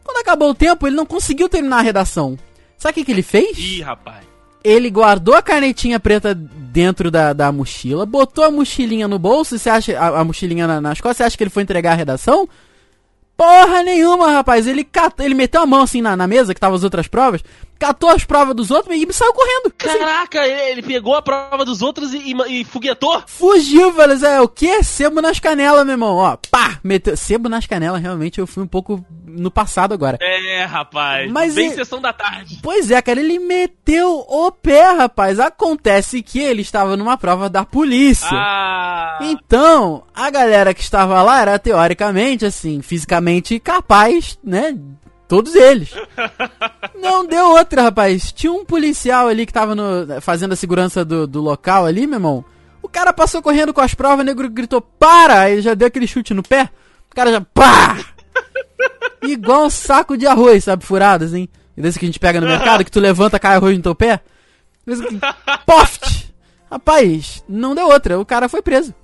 Quando 0.02 0.18
acabou 0.18 0.50
o 0.50 0.54
tempo, 0.54 0.87
ele 0.87 0.96
não 0.96 1.07
conseguiu 1.07 1.48
terminar 1.48 1.78
a 1.78 1.83
redação. 1.83 2.37
Sabe 2.76 2.90
o 2.90 2.94
que, 2.96 3.04
que 3.04 3.12
ele 3.12 3.22
fez? 3.22 3.57
Ih, 3.57 3.83
rapaz. 3.83 4.33
Ele 4.64 4.88
guardou 4.90 5.35
a 5.35 5.42
canetinha 5.42 6.00
preta 6.00 6.35
dentro 6.35 7.11
da, 7.11 7.33
da 7.35 7.53
mochila, 7.53 8.07
botou 8.07 8.42
a 8.44 8.50
mochilinha 8.50 9.07
no 9.07 9.18
bolso, 9.18 9.59
você 9.59 9.68
acha 9.68 9.98
a, 9.98 10.20
a 10.20 10.24
mochilinha 10.24 10.66
na- 10.66 10.81
nas 10.81 11.00
costas, 11.00 11.18
você 11.18 11.22
acha 11.24 11.37
que 11.37 11.44
ele 11.44 11.50
foi 11.50 11.62
entregar 11.62 11.92
a 11.92 11.96
redação? 11.96 12.48
Porra 13.37 13.83
nenhuma, 13.83 14.31
rapaz. 14.31 14.64
Ele 14.66 14.85
catou, 14.85 15.27
ele 15.27 15.35
meteu 15.35 15.61
a 15.61 15.66
mão 15.66 15.83
assim 15.83 16.00
na, 16.00 16.16
na 16.16 16.24
mesa 16.27 16.55
que 16.55 16.61
tava 16.61 16.77
as 16.77 16.85
outras 16.85 17.09
provas, 17.09 17.42
catou 17.81 18.09
as 18.11 18.24
provas 18.24 18.55
dos 18.55 18.70
outros 18.70 18.96
e 18.96 19.12
saiu 19.12 19.33
correndo. 19.33 19.72
Assim, 19.85 19.98
Caraca, 19.98 20.46
ele, 20.46 20.70
ele 20.70 20.83
pegou 20.83 21.16
a 21.16 21.20
prova 21.20 21.64
dos 21.64 21.83
outros 21.83 22.14
e, 22.14 22.18
e, 22.33 22.61
e 22.61 22.64
foguetou? 22.64 23.24
fugiu, 23.27 23.90
velho. 23.92 24.24
É, 24.24 24.40
o 24.40 24.46
que? 24.48 24.85
Sebo 24.85 25.20
nas 25.20 25.40
canelas, 25.40 25.85
meu 25.85 25.94
irmão. 25.94 26.14
Ó, 26.14 26.37
pá, 26.48 26.79
meteu. 26.85 27.16
Sebo 27.16 27.48
nas 27.48 27.66
canelas, 27.66 28.00
realmente 28.00 28.38
eu 28.38 28.46
fui 28.46 28.62
um 28.62 28.68
pouco 28.68 29.05
no 29.27 29.50
passado 29.50 29.92
agora. 29.92 30.16
É, 30.22 30.53
rapaz. 30.64 31.31
Mas 31.31 31.55
bem 31.55 31.72
sessão 31.74 32.00
da 32.00 32.12
tarde. 32.12 32.59
Pois 32.62 32.90
é, 32.90 33.00
cara, 33.03 33.20
ele 33.20 33.38
meteu 33.38 34.24
o 34.29 34.50
pé, 34.53 34.90
rapaz. 34.92 35.38
Acontece 35.40 36.22
que 36.22 36.38
ele 36.40 36.62
estava 36.62 36.96
numa 36.96 37.16
prova 37.16 37.48
da 37.48 37.64
polícia. 37.64 38.29
Ah. 38.31 39.18
Então, 39.22 40.05
a 40.14 40.31
galera 40.31 40.74
que 40.74 40.81
estava 40.83 41.20
lá 41.22 41.40
era 41.40 41.59
teoricamente, 41.59 42.44
assim, 42.44 42.81
fisicamente 42.83 43.59
capaz, 43.59 44.38
né? 44.42 44.77
Todos 45.27 45.55
eles. 45.55 45.90
Não 47.00 47.27
deu 47.27 47.46
outra, 47.50 47.83
rapaz. 47.83 48.31
Tinha 48.33 48.53
um 48.53 48.64
policial 48.64 49.29
ali 49.29 49.46
que 49.46 49.53
tava 49.53 49.74
no- 49.74 50.20
fazendo 50.20 50.53
a 50.53 50.57
segurança 50.57 51.05
do, 51.05 51.27
do 51.27 51.40
local 51.40 51.87
ali, 51.87 52.07
meu 52.07 52.16
irmão. 52.16 52.44
O 52.83 52.88
cara 52.88 53.12
passou 53.12 53.40
correndo 53.40 53.72
com 53.72 53.81
as 53.81 53.94
provas, 53.94 54.20
o 54.20 54.24
negro 54.24 54.48
gritou, 54.50 54.81
para! 54.81 55.40
Aí 55.40 55.61
já 55.62 55.72
deu 55.74 55.88
aquele 55.88 56.07
chute 56.07 56.35
no 56.35 56.42
pé. 56.42 56.68
O 57.11 57.14
cara 57.14 57.33
já, 57.33 57.40
pá! 57.40 57.96
Igual 59.30 59.64
um 59.66 59.70
saco 59.70 60.16
de 60.16 60.26
arroz, 60.26 60.64
sabe, 60.64 60.84
furado, 60.84 61.24
assim. 61.24 61.48
E 61.76 61.82
desse 61.82 61.98
que 61.98 62.04
a 62.04 62.08
gente 62.08 62.20
pega 62.20 62.40
no 62.40 62.46
mercado, 62.46 62.84
que 62.84 62.90
tu 62.90 63.00
levanta, 63.00 63.38
cai 63.38 63.56
arroz 63.56 63.76
no 63.76 63.82
teu 63.82 63.94
pé. 63.94 64.20
Desse 64.87 65.02
que- 65.04 65.18
Poft! 65.66 66.32
Rapaz, 66.70 67.42
não 67.48 67.74
deu 67.74 67.87
outra. 67.88 68.18
O 68.18 68.24
cara 68.26 68.48
foi 68.48 68.60
preso. 68.62 68.94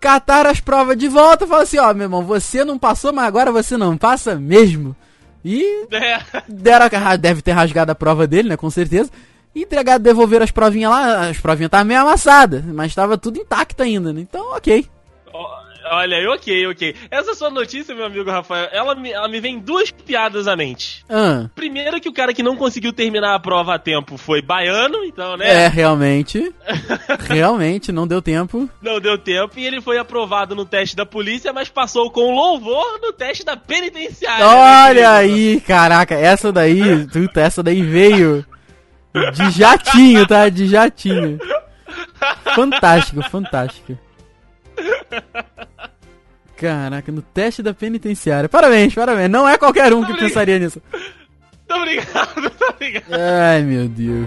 Cataram 0.00 0.50
as 0.50 0.60
provas 0.60 0.96
de 0.98 1.08
volta 1.08 1.44
e 1.44 1.48
falaram 1.48 1.62
assim, 1.64 1.78
ó, 1.78 1.94
meu 1.94 2.04
irmão, 2.04 2.22
você 2.22 2.62
não 2.64 2.78
passou, 2.78 3.12
mas 3.12 3.24
agora 3.26 3.50
você 3.50 3.76
não 3.76 3.96
passa 3.96 4.34
mesmo. 4.34 4.94
E 5.42 5.86
É. 5.92 6.20
deram 6.46 6.86
a, 6.92 7.16
deve 7.16 7.40
ter 7.40 7.52
rasgado 7.52 7.90
a 7.90 7.94
prova 7.94 8.26
dele, 8.26 8.50
né, 8.50 8.56
com 8.56 8.68
certeza. 8.70 9.10
E 9.54 9.62
entregado, 9.62 10.02
devolveram 10.02 10.44
as 10.44 10.50
provinhas 10.50 10.90
lá, 10.90 11.28
as 11.28 11.38
provinhas 11.38 11.68
estavam 11.68 11.86
meio 11.86 12.00
amassadas, 12.00 12.64
mas 12.64 12.88
estava 12.88 13.16
tudo 13.16 13.38
intacto 13.38 13.82
ainda, 13.82 14.12
né? 14.12 14.20
Então, 14.20 14.52
ok. 14.54 14.86
Ó, 15.32 15.48
Olha, 15.90 16.30
ok, 16.30 16.66
ok. 16.68 16.94
Essa 17.10 17.34
sua 17.34 17.50
notícia, 17.50 17.94
meu 17.94 18.06
amigo 18.06 18.30
Rafael, 18.30 18.68
ela 18.72 18.94
me, 18.94 19.10
ela 19.12 19.28
me 19.28 19.40
vem 19.40 19.58
duas 19.58 19.90
piadas 19.90 20.48
à 20.48 20.56
mente. 20.56 21.04
Ah, 21.08 21.48
Primeiro 21.54 22.00
que 22.00 22.08
o 22.08 22.12
cara 22.12 22.32
que 22.32 22.42
não 22.42 22.56
conseguiu 22.56 22.92
terminar 22.92 23.34
a 23.34 23.38
prova 23.40 23.74
a 23.74 23.78
tempo 23.78 24.16
foi 24.16 24.40
baiano, 24.40 25.04
então, 25.04 25.36
né? 25.36 25.64
é, 25.64 25.68
realmente. 25.68 26.52
realmente, 27.28 27.92
não 27.92 28.06
deu 28.06 28.22
tempo. 28.22 28.68
Não 28.80 28.98
deu 29.00 29.18
tempo 29.18 29.58
e 29.58 29.66
ele 29.66 29.80
foi 29.80 29.98
aprovado 29.98 30.54
no 30.54 30.64
teste 30.64 30.96
da 30.96 31.04
polícia, 31.04 31.52
mas 31.52 31.68
passou 31.68 32.10
com 32.10 32.34
louvor 32.34 32.98
no 33.02 33.12
teste 33.12 33.44
da 33.44 33.56
penitenciária. 33.56 34.44
né, 34.44 34.54
Olha 34.88 35.10
aí, 35.12 35.60
caraca, 35.60 36.14
essa 36.14 36.50
daí, 36.50 37.06
puta, 37.06 37.40
essa 37.40 37.62
daí 37.62 37.82
veio 37.82 38.44
de 39.32 39.50
jatinho, 39.50 40.26
tá? 40.26 40.48
De 40.48 40.66
jatinho. 40.66 41.38
Fantástico, 42.54 43.22
fantástico. 43.30 43.98
Caraca, 46.56 47.10
no 47.12 47.20
teste 47.22 47.62
da 47.62 47.74
penitenciária. 47.74 48.48
Parabéns, 48.48 48.94
parabéns. 48.94 49.30
Não 49.30 49.48
é 49.48 49.58
qualquer 49.58 49.92
um 49.92 50.00
que 50.04 50.12
Obrigado. 50.12 50.28
pensaria 50.28 50.58
nisso. 50.58 50.80
Muito 51.66 51.80
obrigado, 51.82 52.34
muito 52.40 52.64
obrigado. 52.64 53.04
Ai, 53.14 53.62
meu 53.62 53.88
Deus. 53.88 54.26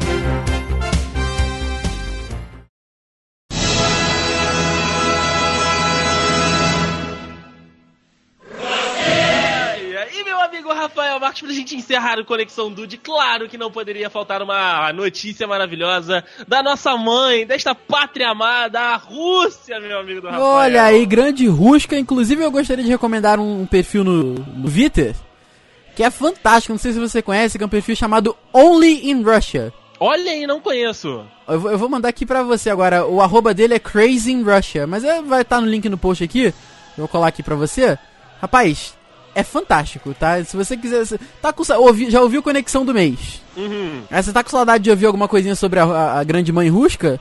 Marques, 11.38 11.42
pra 11.42 11.52
gente 11.52 11.76
encerrar 11.76 12.20
o 12.20 12.26
Conexão 12.26 12.72
Dude, 12.72 12.98
claro 12.98 13.48
que 13.48 13.58
não 13.58 13.72
poderia 13.72 14.10
faltar 14.10 14.42
uma 14.42 14.92
notícia 14.94 15.48
maravilhosa 15.48 16.24
da 16.48 16.64
nossa 16.64 16.96
mãe, 16.98 17.46
desta 17.46 17.76
pátria 17.76 18.30
amada, 18.30 18.80
a 18.80 18.96
Rússia, 18.96 19.80
meu 19.80 20.00
amigo 20.00 20.22
do 20.22 20.28
Rafael. 20.28 20.46
Olha 20.46 20.84
aí, 20.84 21.06
grande 21.06 21.48
rusca. 21.48 21.98
Inclusive, 21.98 22.44
eu 22.44 22.52
gostaria 22.52 22.84
de 22.84 22.90
recomendar 22.90 23.40
um 23.40 23.66
perfil 23.66 24.04
no, 24.04 24.34
no 24.34 24.70
Twitter 24.70 25.16
que 25.96 26.04
é 26.04 26.12
fantástico. 26.12 26.74
Não 26.74 26.80
sei 26.80 26.94
se 26.94 27.00
você 27.00 27.22
conhece, 27.22 27.58
que 27.58 27.64
é 27.64 27.68
um 27.68 27.70
perfil 27.70 27.96
chamado 27.96 28.36
Only 28.54 29.10
in 29.10 29.24
Russia. 29.24 29.74
Olha 30.00 30.32
aí, 30.32 30.46
não 30.46 30.60
conheço. 30.60 31.26
Eu 31.48 31.60
vou, 31.60 31.72
eu 31.72 31.78
vou 31.78 31.90
mandar 31.90 32.10
aqui 32.10 32.26
pra 32.26 32.44
você 32.44 32.70
agora. 32.70 33.06
O 33.06 33.20
arroba 33.20 33.54
dele 33.54 33.74
é 33.74 33.80
Crazy 33.80 34.32
in 34.32 34.44
Russia. 34.44 34.86
Mas 34.86 35.04
é, 35.04 35.22
vai 35.22 35.42
estar 35.42 35.60
no 35.60 35.68
link 35.68 35.90
no 35.90 35.98
post 35.98 36.24
aqui. 36.24 36.46
Eu 36.46 36.54
vou 36.98 37.08
colar 37.08 37.28
aqui 37.28 37.42
pra 37.42 37.56
você. 37.56 37.98
Rapaz, 38.40 38.96
é 39.40 39.44
fantástico, 39.44 40.14
tá? 40.14 40.44
Se 40.44 40.58
você 40.58 40.76
quiser. 40.76 41.06
se- 41.06 41.20
Tá 41.42 41.54
com, 41.54 41.64
ouvi- 41.78 42.10
já 42.10 42.22
ouviu 42.22 42.42
Conexão 42.44 42.84
do 42.86 42.94
Mês? 42.94 43.42
Uhum. 43.56 44.02
Aí 44.10 44.22
você 44.24 44.32
tá 44.34 44.44
com 44.44 44.50
saudade 44.50 44.84
de 44.84 44.90
ouvir 44.90 45.06
alguma 45.06 45.28
coisinha 45.28 45.56
sobre 45.56 45.80
a, 45.80 45.84
a- 45.86 46.20
a 46.20 46.24
grande 46.24 46.52
mãe 46.52 46.70
rusca? 46.70 47.20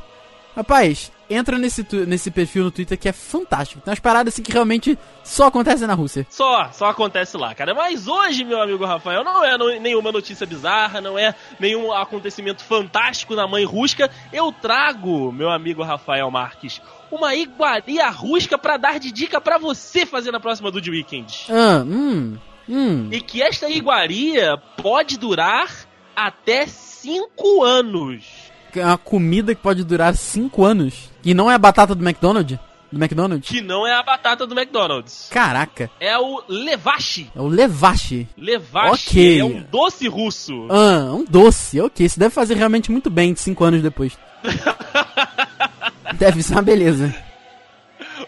Rapaz, 0.56 1.12
entra 1.28 1.58
nesse, 1.58 1.86
nesse 2.06 2.30
perfil 2.30 2.64
no 2.64 2.70
Twitter 2.70 2.98
que 2.98 3.08
é 3.08 3.12
fantástico. 3.12 3.82
Tem 3.82 3.90
umas 3.92 4.00
paradas 4.00 4.32
assim 4.32 4.42
que 4.42 4.50
realmente 4.50 4.98
só 5.22 5.48
acontecem 5.48 5.86
na 5.86 5.92
Rússia. 5.92 6.26
Só, 6.30 6.70
só 6.72 6.86
acontece 6.86 7.36
lá, 7.36 7.54
cara. 7.54 7.74
Mas 7.74 8.08
hoje, 8.08 8.42
meu 8.42 8.60
amigo 8.62 8.84
Rafael, 8.86 9.22
não 9.22 9.44
é 9.44 9.58
no- 9.58 9.78
nenhuma 9.80 10.10
notícia 10.10 10.46
bizarra, 10.46 11.00
não 11.00 11.18
é 11.18 11.34
nenhum 11.60 11.92
acontecimento 11.92 12.64
fantástico 12.64 13.34
na 13.34 13.46
mãe 13.46 13.64
rusca. 13.64 14.10
Eu 14.32 14.50
trago, 14.50 15.30
meu 15.30 15.50
amigo 15.50 15.82
Rafael 15.82 16.30
Marques, 16.30 16.80
uma 17.10 17.34
iguaria 17.34 18.08
rusca 18.08 18.56
pra 18.56 18.78
dar 18.78 18.98
de 18.98 19.12
dica 19.12 19.40
pra 19.40 19.58
você 19.58 20.06
fazer 20.06 20.30
na 20.32 20.40
próxima 20.40 20.70
Dude 20.70 20.90
Weekend. 20.90 21.46
Ah, 21.50 21.84
hum, 21.86 22.38
hum. 22.66 23.08
E 23.12 23.20
que 23.20 23.42
esta 23.42 23.68
iguaria 23.68 24.56
pode 24.82 25.18
durar 25.18 25.70
até 26.16 26.66
5 26.66 27.62
anos. 27.62 28.45
É 28.80 28.84
uma 28.86 28.98
comida 28.98 29.54
que 29.54 29.60
pode 29.62 29.82
durar 29.84 30.14
5 30.16 30.64
anos. 30.64 31.10
E 31.24 31.34
não 31.34 31.50
é 31.50 31.54
a 31.54 31.58
batata 31.58 31.94
do 31.94 32.04
McDonald's? 32.06 32.58
Do 32.92 32.98
McDonald's? 33.02 33.48
Que 33.48 33.60
não 33.60 33.84
é 33.86 33.92
a 33.94 34.02
batata 34.02 34.46
do 34.46 34.54
McDonald's. 34.58 35.28
Caraca, 35.30 35.90
É 35.98 36.16
o 36.16 36.42
Levache. 36.48 37.28
é 37.34 37.40
o 37.40 37.48
Levache. 37.48 38.28
Levache 38.38 39.08
Ok. 39.10 39.40
é 39.40 39.44
um 39.44 39.62
doce 39.70 40.06
russo. 40.08 40.66
Ah, 40.70 41.12
um 41.12 41.24
doce, 41.24 41.80
ok. 41.80 42.06
Isso 42.06 42.18
deve 42.18 42.32
fazer 42.32 42.54
realmente 42.56 42.90
muito 42.92 43.10
bem 43.10 43.34
5 43.34 43.64
anos 43.64 43.82
depois. 43.82 44.16
deve 46.14 46.42
ser 46.42 46.52
uma 46.54 46.62
beleza. 46.62 47.14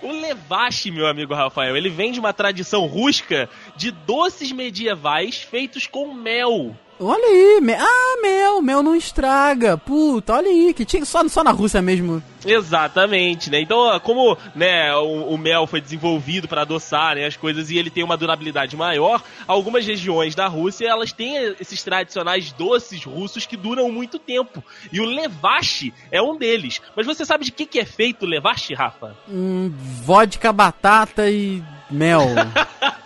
O 0.03 0.13
Levache, 0.13 0.91
meu 0.91 1.07
amigo 1.07 1.35
Rafael, 1.35 1.77
ele 1.77 1.89
vem 1.89 2.13
de 2.13 2.19
uma 2.21 2.33
tradição 2.33 2.85
rusca 2.87 3.49
de 3.77 3.91
doces 3.91 4.53
medievais 4.53 5.37
feitos 5.41 5.87
com 5.87 6.13
mel. 6.15 6.77
Olha 7.01 7.27
aí, 7.29 7.61
me- 7.61 7.75
ah, 7.75 8.19
mel, 8.21 8.61
mel 8.61 8.83
não 8.83 8.97
estraga. 8.97 9.77
Puta, 9.79 10.33
olha 10.35 10.49
aí, 10.49 10.75
que 10.75 10.85
tinha 10.85 11.05
só, 11.05 11.27
só 11.29 11.45
na 11.45 11.53
Rússia 11.53 11.81
mesmo. 11.81 12.21
Exatamente, 12.45 13.51
né? 13.51 13.61
Então, 13.61 13.79
ó, 13.79 14.01
como 14.01 14.37
né, 14.55 14.95
o, 14.97 15.35
o 15.35 15.39
mel 15.39 15.67
foi 15.67 15.81
desenvolvido 15.81 16.49
para 16.49 16.63
adoçar 16.63 17.15
né, 17.17 17.25
as 17.27 17.37
coisas 17.37 17.71
e 17.71 17.79
ele 17.79 17.91
tem 17.91 18.03
uma 18.03 18.17
durabilidade 18.17 18.77
maior, 18.77 19.23
algumas 19.47 19.87
regiões 19.87 20.35
da 20.35 20.47
Rússia 20.49 20.89
elas 20.89 21.13
têm 21.13 21.37
esses 21.61 21.83
tradicionais 21.83 22.53
doces 22.53 23.05
russos 23.05 23.47
que 23.47 23.57
duram 23.57 23.91
muito 23.93 24.19
tempo. 24.19 24.63
E 24.93 25.01
o 25.01 25.05
Levache 25.05 25.93
é 26.11 26.21
um 26.21 26.37
deles. 26.37 26.81
Mas 26.97 27.07
você 27.07 27.25
sabe 27.25 27.45
de 27.45 27.53
que, 27.53 27.67
que 27.67 27.79
é 27.79 27.85
feito 27.85 28.25
o 28.25 28.29
Levache, 28.29 28.75
Rafa? 28.75 29.17
Hum, 29.29 29.73
vodka, 30.03 30.53
batata 30.53 31.29
e 31.31 31.63
mel. 31.91 32.23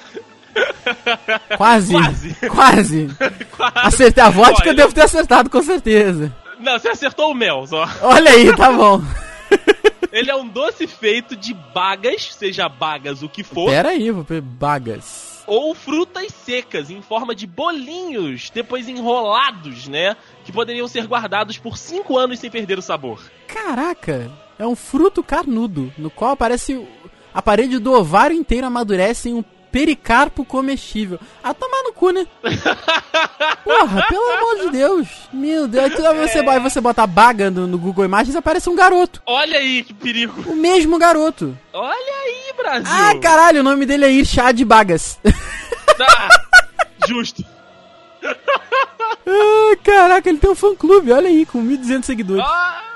Quase. 1.57 1.93
Quase. 1.93 2.35
Quase. 2.49 3.09
Quase. 3.57 3.73
Acertei 3.75 4.23
a 4.23 4.31
vodka, 4.31 4.63
Olha, 4.63 4.71
eu 4.71 4.75
devo 4.75 4.93
ter 4.95 5.03
acertado, 5.03 5.49
com 5.51 5.63
certeza. 5.63 6.35
Não, 6.59 6.79
você 6.79 6.89
acertou 6.89 7.31
o 7.31 7.35
mel 7.35 7.67
só. 7.67 7.89
Olha 8.03 8.31
aí, 8.31 8.55
tá 8.55 8.71
bom. 8.71 9.03
Ele 10.13 10.31
é 10.31 10.37
um 10.37 10.47
doce 10.47 10.87
feito 10.87 11.35
de 11.35 11.55
bagas, 11.75 12.35
seja 12.35 12.69
bagas 12.69 13.23
o 13.23 13.29
que 13.29 13.43
for, 13.43 13.71
Pera 13.71 13.91
aí, 13.91 14.11
vou 14.11 14.23
ver 14.23 14.43
bagas. 14.43 15.43
ou 15.47 15.75
frutas 15.75 16.29
secas 16.45 16.91
em 16.91 17.01
forma 17.01 17.35
de 17.35 17.47
bolinhos, 17.47 18.51
depois 18.51 18.89
enrolados, 18.89 19.89
né? 19.89 20.15
Que 20.45 20.53
poderiam 20.53 20.87
ser 20.87 21.07
guardados 21.07 21.57
por 21.57 21.79
5 21.79 22.19
anos 22.19 22.39
sem 22.39 22.51
perder 22.51 22.79
o 22.79 22.83
sabor. 22.83 23.23
Caraca, 23.49 24.31
é 24.59 24.67
um 24.67 24.77
fruto 24.77 25.23
carnudo, 25.23 25.91
no 25.97 26.11
qual 26.11 26.33
aparece 26.33 26.87
a 27.33 27.41
parede 27.41 27.79
do 27.79 27.93
ovário 27.93 28.37
inteiro 28.37 28.67
amadurece 28.67 29.31
em 29.31 29.35
um 29.35 29.45
pericarpo 29.73 30.45
comestível. 30.45 31.19
Ah, 31.43 31.55
tomar 31.55 31.83
no 31.83 31.93
cu, 31.95 32.11
né? 32.11 32.27
Porra, 33.65 34.07
pelo 34.07 34.31
amor 34.31 34.59
de 34.61 34.71
Deus. 34.71 35.09
Meu 35.33 35.67
Deus, 35.67 35.85
aí 35.85 36.15
vez 36.15 36.31
você, 36.31 36.39
aí 36.41 36.61
você 36.61 36.81
bota 36.81 37.07
baga 37.07 37.51
no, 37.51 37.67
no 37.67 37.79
Google 37.79 38.05
Imagens 38.05 38.37
aparece 38.37 38.69
um 38.69 38.77
garoto. 38.77 39.23
Olha 39.25 39.59
aí 39.59 39.83
que 39.83 39.95
perigo. 39.95 40.35
O 40.47 40.55
mesmo 40.55 40.99
garoto. 40.99 41.59
Olha 41.73 41.95
aí, 41.95 42.53
Brasil. 42.57 42.93
Ah, 42.93 43.19
caralho, 43.21 43.61
o 43.61 43.65
nome 43.65 43.87
dele 43.87 44.05
é 44.05 44.13
Irshad 44.13 44.63
Bagas. 44.65 45.19
Tá. 45.97 46.29
Justo. 47.09 47.45
ah, 48.23 49.77
caraca, 49.83 50.29
ele 50.29 50.39
tem 50.39 50.51
um 50.51 50.55
fã 50.55 50.75
clube, 50.75 51.13
olha 51.13 51.29
aí, 51.29 51.47
com 51.47 51.63
1.200 51.65 52.05
seguidores. 52.05 52.45
Ah, 52.45 52.92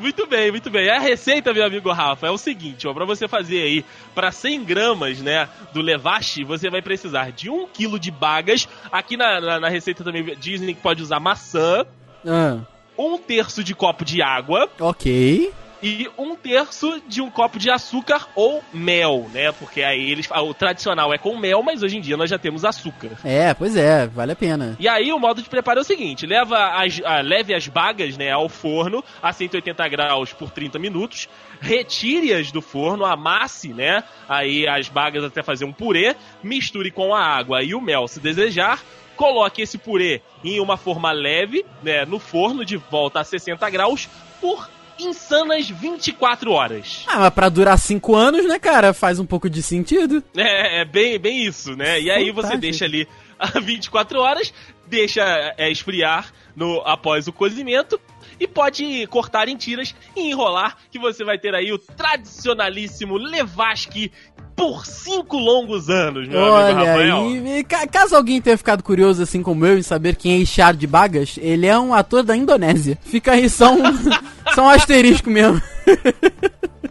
Muito 0.00 0.26
bem, 0.26 0.50
muito 0.50 0.70
bem. 0.70 0.88
A 0.88 0.98
receita, 0.98 1.52
meu 1.52 1.64
amigo 1.64 1.92
Rafa, 1.92 2.26
é 2.26 2.30
o 2.30 2.38
seguinte, 2.38 2.88
ó, 2.88 2.94
pra 2.94 3.04
você 3.04 3.28
fazer 3.28 3.62
aí, 3.62 3.84
para 4.14 4.32
100 4.32 4.64
gramas, 4.64 5.20
né, 5.20 5.48
do 5.72 5.80
levache, 5.80 6.42
você 6.44 6.70
vai 6.70 6.82
precisar 6.82 7.30
de 7.32 7.50
1 7.50 7.66
kg 7.68 7.98
de 7.98 8.10
bagas. 8.10 8.68
Aqui 8.90 9.16
na, 9.16 9.40
na, 9.40 9.60
na 9.60 9.68
receita 9.68 10.02
também 10.02 10.24
dizem 10.38 10.74
que 10.74 10.80
pode 10.80 11.02
usar 11.02 11.20
maçã. 11.20 11.84
Ah, 12.26 12.58
Um 12.98 13.16
terço 13.18 13.62
de 13.64 13.74
copo 13.74 14.04
de 14.04 14.20
água 14.22 14.68
ok. 14.78 15.52
E 15.82 16.08
um 16.18 16.36
terço 16.36 17.00
de 17.06 17.22
um 17.22 17.30
copo 17.30 17.58
de 17.58 17.70
açúcar 17.70 18.28
ou 18.34 18.62
mel, 18.72 19.28
né? 19.32 19.52
Porque 19.52 19.82
aí 19.82 20.10
eles. 20.10 20.28
ah, 20.30 20.42
O 20.42 20.52
tradicional 20.52 21.12
é 21.12 21.18
com 21.18 21.36
mel, 21.36 21.62
mas 21.62 21.82
hoje 21.82 21.96
em 21.96 22.00
dia 22.00 22.16
nós 22.16 22.28
já 22.28 22.38
temos 22.38 22.64
açúcar. 22.64 23.10
É, 23.24 23.54
pois 23.54 23.76
é, 23.76 24.06
vale 24.06 24.32
a 24.32 24.36
pena. 24.36 24.76
E 24.78 24.88
aí 24.88 25.12
o 25.12 25.18
modo 25.18 25.42
de 25.42 25.48
preparo 25.48 25.78
é 25.78 25.82
o 25.82 25.84
seguinte: 25.84 26.26
leva 26.26 26.58
as, 26.82 27.00
ah, 27.04 27.20
leve 27.20 27.54
as 27.54 27.66
bagas 27.68 28.16
né, 28.16 28.30
ao 28.30 28.48
forno 28.48 29.02
a 29.22 29.32
180 29.32 29.88
graus 29.88 30.32
por 30.32 30.50
30 30.50 30.78
minutos, 30.78 31.28
retire-as 31.60 32.52
do 32.52 32.60
forno, 32.60 33.04
amasse 33.04 33.68
né, 33.68 34.04
aí 34.28 34.68
as 34.68 34.88
bagas 34.88 35.24
até 35.24 35.42
fazer 35.42 35.64
um 35.64 35.72
purê, 35.72 36.14
misture 36.42 36.90
com 36.90 37.14
a 37.14 37.22
água 37.22 37.62
e 37.62 37.74
o 37.74 37.80
mel 37.80 38.06
se 38.06 38.20
desejar. 38.20 38.82
Coloque 39.16 39.60
esse 39.60 39.76
purê 39.76 40.22
em 40.42 40.60
uma 40.60 40.78
forma 40.78 41.12
leve, 41.12 41.64
né, 41.82 42.06
no 42.06 42.18
forno 42.18 42.64
de 42.64 42.76
volta 42.78 43.20
a 43.20 43.24
60 43.24 43.68
graus 43.68 44.08
por 44.40 44.68
insanas 45.00 45.68
24 45.68 46.50
horas. 46.52 47.04
Ah, 47.06 47.20
mas 47.20 47.30
pra 47.30 47.48
durar 47.48 47.78
5 47.78 48.14
anos, 48.14 48.46
né, 48.46 48.58
cara? 48.58 48.92
Faz 48.92 49.18
um 49.18 49.26
pouco 49.26 49.48
de 49.48 49.62
sentido. 49.62 50.22
É, 50.36 50.80
é 50.80 50.84
bem, 50.84 51.18
bem 51.18 51.44
isso, 51.44 51.76
né? 51.76 52.00
E 52.00 52.10
aí 52.10 52.30
você 52.30 52.56
deixa 52.56 52.84
ali 52.84 53.08
a 53.38 53.58
24 53.58 54.20
horas, 54.20 54.52
deixa 54.86 55.22
é, 55.56 55.70
esfriar 55.70 56.32
no, 56.54 56.80
após 56.84 57.26
o 57.26 57.32
cozimento 57.32 58.00
e 58.40 58.48
pode 58.48 59.06
cortar 59.08 59.46
em 59.48 59.56
tiras 59.56 59.94
e 60.16 60.30
enrolar, 60.30 60.76
que 60.90 60.98
você 60.98 61.22
vai 61.22 61.38
ter 61.38 61.54
aí 61.54 61.70
o 61.72 61.78
tradicionalíssimo 61.78 63.16
Levasque 63.18 64.10
por 64.56 64.84
cinco 64.84 65.38
longos 65.38 65.88
anos, 65.88 66.28
meu 66.28 66.38
amigo 66.54 66.80
Olha 66.80 66.90
Rafael. 66.90 67.16
aí, 67.22 67.64
ca- 67.64 67.86
caso 67.86 68.14
alguém 68.16 68.42
tenha 68.42 68.58
ficado 68.58 68.82
curioso 68.82 69.22
assim 69.22 69.42
como 69.42 69.64
eu 69.64 69.78
em 69.78 69.82
saber 69.82 70.16
quem 70.16 70.34
é 70.34 70.36
Richard 70.38 70.86
Bagas, 70.86 71.38
ele 71.40 71.66
é 71.66 71.78
um 71.78 71.94
ator 71.94 72.22
da 72.22 72.36
Indonésia. 72.36 72.98
Fica 73.02 73.32
aí 73.32 73.48
só 73.48 73.72
um, 73.72 73.78
só 74.54 74.62
um 74.64 74.68
asterisco 74.68 75.30
mesmo. 75.30 75.60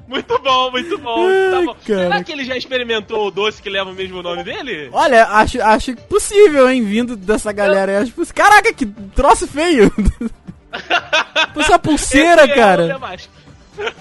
Muito 0.07 0.39
bom, 0.39 0.71
muito 0.71 0.97
bom. 0.97 1.27
Tá 1.51 1.61
bom. 1.61 1.75
Será 1.85 2.23
que 2.23 2.31
ele 2.31 2.43
já 2.43 2.57
experimentou 2.57 3.27
o 3.27 3.31
doce 3.31 3.61
que 3.61 3.69
leva 3.69 3.91
o 3.91 3.93
mesmo 3.93 4.23
nome 4.23 4.43
dele? 4.43 4.89
Olha, 4.91 5.25
acho, 5.27 5.61
acho 5.61 5.95
possível, 5.95 6.67
hein, 6.67 6.83
vindo 6.83 7.15
dessa 7.15 7.51
galera. 7.51 7.99
aí, 7.99 8.03
Acho 8.03 8.33
Caraca, 8.33 8.73
que 8.73 8.87
troço 9.15 9.47
feio. 9.47 9.91
Essa 11.59 11.79
pulseira, 11.79 12.45
Esse 12.45 12.55
cara. 12.55 12.83
É 12.83 13.39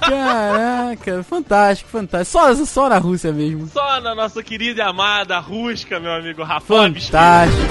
Caraca, 0.00 1.22
fantástico, 1.22 1.88
fantástico. 1.90 2.38
Só, 2.38 2.54
só 2.64 2.88
na 2.88 2.98
Rússia 2.98 3.32
mesmo. 3.32 3.68
Só 3.68 4.00
na 4.00 4.14
nossa 4.14 4.42
querida 4.42 4.82
e 4.82 4.84
amada 4.84 5.38
Rusca, 5.38 6.00
meu 6.00 6.12
amigo 6.12 6.42
Rafa. 6.42 6.66
Fantástico. 6.66 7.62